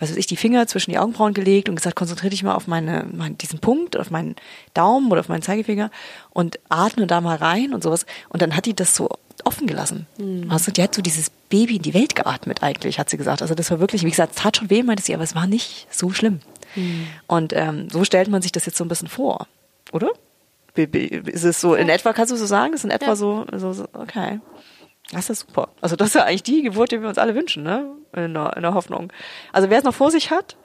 [0.00, 2.66] was weiß ich, die Finger zwischen die Augenbrauen gelegt und gesagt, konzentriere dich mal auf
[2.66, 4.34] meine, mein, diesen Punkt, auf meinen
[4.74, 5.92] Daumen oder auf meinen Zeigefinger
[6.30, 8.04] und atme da mal rein und sowas.
[8.30, 9.10] Und dann hat die das so
[9.46, 10.06] offen gelassen.
[10.18, 10.50] Mhm.
[10.50, 13.42] Also die hat so dieses Baby in die Welt geatmet eigentlich, hat sie gesagt.
[13.42, 15.46] Also das war wirklich, wie gesagt, es tat schon weh, meinte sie, aber es war
[15.46, 16.40] nicht so schlimm.
[16.74, 17.06] Mhm.
[17.26, 19.46] Und ähm, so stellt man sich das jetzt so ein bisschen vor,
[19.92, 20.10] oder?
[20.74, 22.72] Ist es so, in etwa, kannst du so sagen?
[22.74, 23.16] Ist in etwa ja.
[23.16, 24.40] so, so, so, okay.
[25.12, 25.68] Das ist super.
[25.80, 27.86] Also das ist ja eigentlich die Geburt, die wir uns alle wünschen, ne?
[28.14, 29.12] In der, in der Hoffnung.
[29.52, 30.56] Also wer es noch vor sich hat,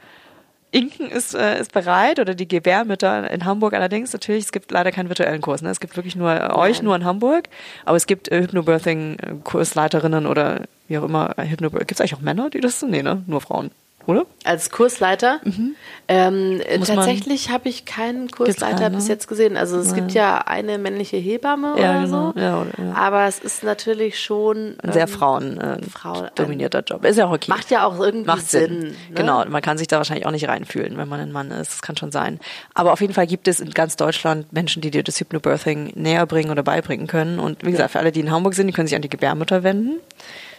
[0.75, 4.91] Inken ist, äh, ist bereit oder die Gebärmütter in Hamburg allerdings natürlich, es gibt leider
[4.91, 5.61] keinen virtuellen Kurs.
[5.61, 5.69] Ne?
[5.69, 7.45] Es gibt wirklich nur äh, euch nur in Hamburg,
[7.85, 11.33] aber es gibt äh, Hypnobirthing-Kursleiterinnen oder wie auch immer.
[11.37, 11.87] Hypnobirthing.
[11.87, 12.91] Gibt es eigentlich auch Männer, die das sind?
[12.91, 13.23] Nee, ne?
[13.25, 13.71] Nur Frauen
[14.07, 14.25] oder?
[14.43, 15.39] Als Kursleiter?
[15.43, 15.75] Mhm.
[16.07, 19.57] Ähm, tatsächlich habe ich keinen Kursleiter bis jetzt gesehen.
[19.57, 19.95] Also es ja.
[19.95, 22.31] gibt ja eine männliche Hebamme ja, oder genau.
[22.33, 22.39] so.
[22.39, 27.03] Ja, oder, aber es ist natürlich schon ein sehr ähm, Frauen, äh, Frau, dominierter Job.
[27.05, 27.49] Ist ja auch okay.
[27.49, 28.81] Macht ja auch irgendwie macht Sinn.
[28.81, 28.95] Sinn ne?
[29.15, 31.73] Genau, man kann sich da wahrscheinlich auch nicht reinfühlen, wenn man ein Mann ist.
[31.73, 32.39] Das kann schon sein.
[32.73, 36.25] Aber auf jeden Fall gibt es in ganz Deutschland Menschen, die dir das Hypnobirthing näher
[36.25, 37.39] bringen oder beibringen können.
[37.39, 39.63] Und wie gesagt, für alle, die in Hamburg sind, die können sich an die Gebärmutter
[39.63, 39.99] wenden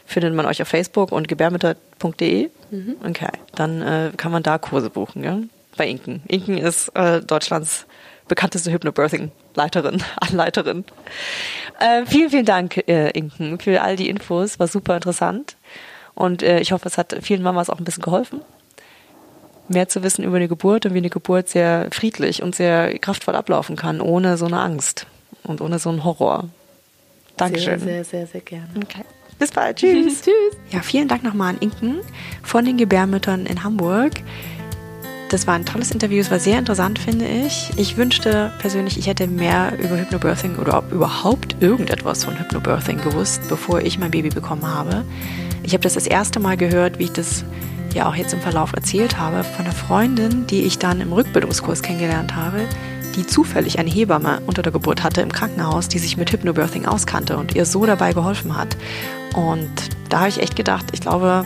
[0.07, 2.51] findet man euch auf Facebook und gebärmütter.de.
[2.71, 2.97] Mhm.
[3.07, 5.39] Okay, dann äh, kann man da Kurse buchen, ja?
[5.77, 6.23] Bei Inken.
[6.27, 7.87] Inken ist äh, Deutschlands
[8.29, 10.85] bekannteste Hypnobirthing-Leiterin, Anleiterin.
[11.79, 14.59] Äh, vielen, vielen Dank, äh, Inken, für all die Infos.
[14.59, 15.57] War super interessant.
[16.15, 18.41] Und äh, ich hoffe, es hat vielen Mamas auch ein bisschen geholfen,
[19.69, 23.37] mehr zu wissen über eine Geburt und wie eine Geburt sehr friedlich und sehr kraftvoll
[23.37, 25.07] ablaufen kann, ohne so eine Angst
[25.45, 26.49] und ohne so einen Horror.
[27.37, 27.79] Dankeschön.
[27.81, 28.69] Sehr, sehr, sehr, sehr gerne.
[28.83, 29.05] Okay.
[29.39, 29.77] Bis bald.
[29.77, 30.23] Tschüss.
[30.23, 30.59] Tschüss.
[30.71, 32.01] Ja, vielen Dank nochmal an Inken
[32.43, 34.13] von den Gebärmüttern in Hamburg.
[35.29, 37.73] Das war ein tolles Interview, es war sehr interessant, finde ich.
[37.77, 43.43] Ich wünschte persönlich, ich hätte mehr über Hypnobirthing oder ob überhaupt irgendetwas von Hypnobirthing gewusst,
[43.49, 45.05] bevor ich mein Baby bekommen habe.
[45.65, 47.45] Ich habe das das erste Mal gehört, wie ich das
[47.93, 51.83] ja auch jetzt im Verlauf erzählt habe, von einer Freundin, die ich dann im Rückbildungskurs
[51.83, 52.61] kennengelernt habe,
[53.17, 57.37] die zufällig eine Hebamme unter der Geburt hatte im Krankenhaus, die sich mit Hypnobirthing auskannte
[57.37, 58.77] und ihr so dabei geholfen hat.
[59.37, 59.71] Und
[60.09, 61.45] da habe ich echt gedacht, ich glaube,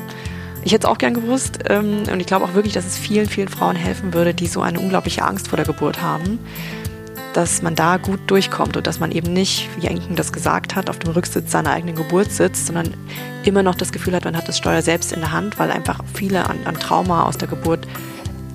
[0.63, 3.29] ich hätte es auch gern gewusst ähm, und ich glaube auch wirklich, dass es vielen,
[3.29, 6.39] vielen Frauen helfen würde, die so eine unglaubliche Angst vor der Geburt haben.
[7.33, 10.91] dass man da gut durchkommt und dass man eben nicht, wie Enken das gesagt hat,
[10.91, 12.93] auf dem Rücksitz seiner eigenen Geburt sitzt, sondern
[13.45, 16.01] immer noch das Gefühl hat, man hat das Steuer selbst in der Hand, weil einfach
[16.13, 17.87] viele an, an Trauma aus der Geburt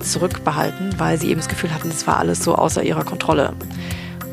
[0.00, 3.54] zurückbehalten, weil sie eben das Gefühl hatten, das war alles so außer ihrer Kontrolle.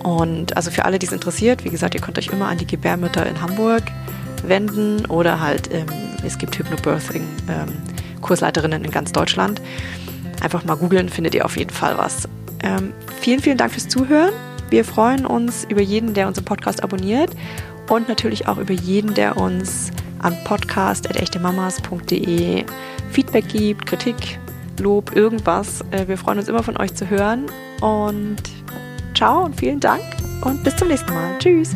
[0.03, 2.67] Und also für alle, die es interessiert, wie gesagt, ihr könnt euch immer an die
[2.67, 3.83] Gebärmütter in Hamburg
[4.47, 5.87] wenden oder halt, ähm,
[6.25, 7.69] es gibt Hypnobirthing ähm,
[8.71, 9.61] in ganz Deutschland.
[10.41, 12.27] Einfach mal googeln, findet ihr auf jeden Fall was.
[12.63, 14.33] Ähm, vielen, vielen Dank fürs Zuhören.
[14.69, 17.31] Wir freuen uns über jeden, der unseren Podcast abonniert
[17.89, 22.63] und natürlich auch über jeden, der uns an podcast.echtemamas.de
[23.11, 24.39] Feedback gibt, Kritik,
[24.79, 25.81] Lob, irgendwas.
[25.91, 27.45] Äh, wir freuen uns immer von euch zu hören
[27.81, 28.37] und
[29.13, 30.01] ciao und vielen Dank
[30.41, 31.37] und bis zum nächsten Mal.
[31.39, 31.75] Tschüss.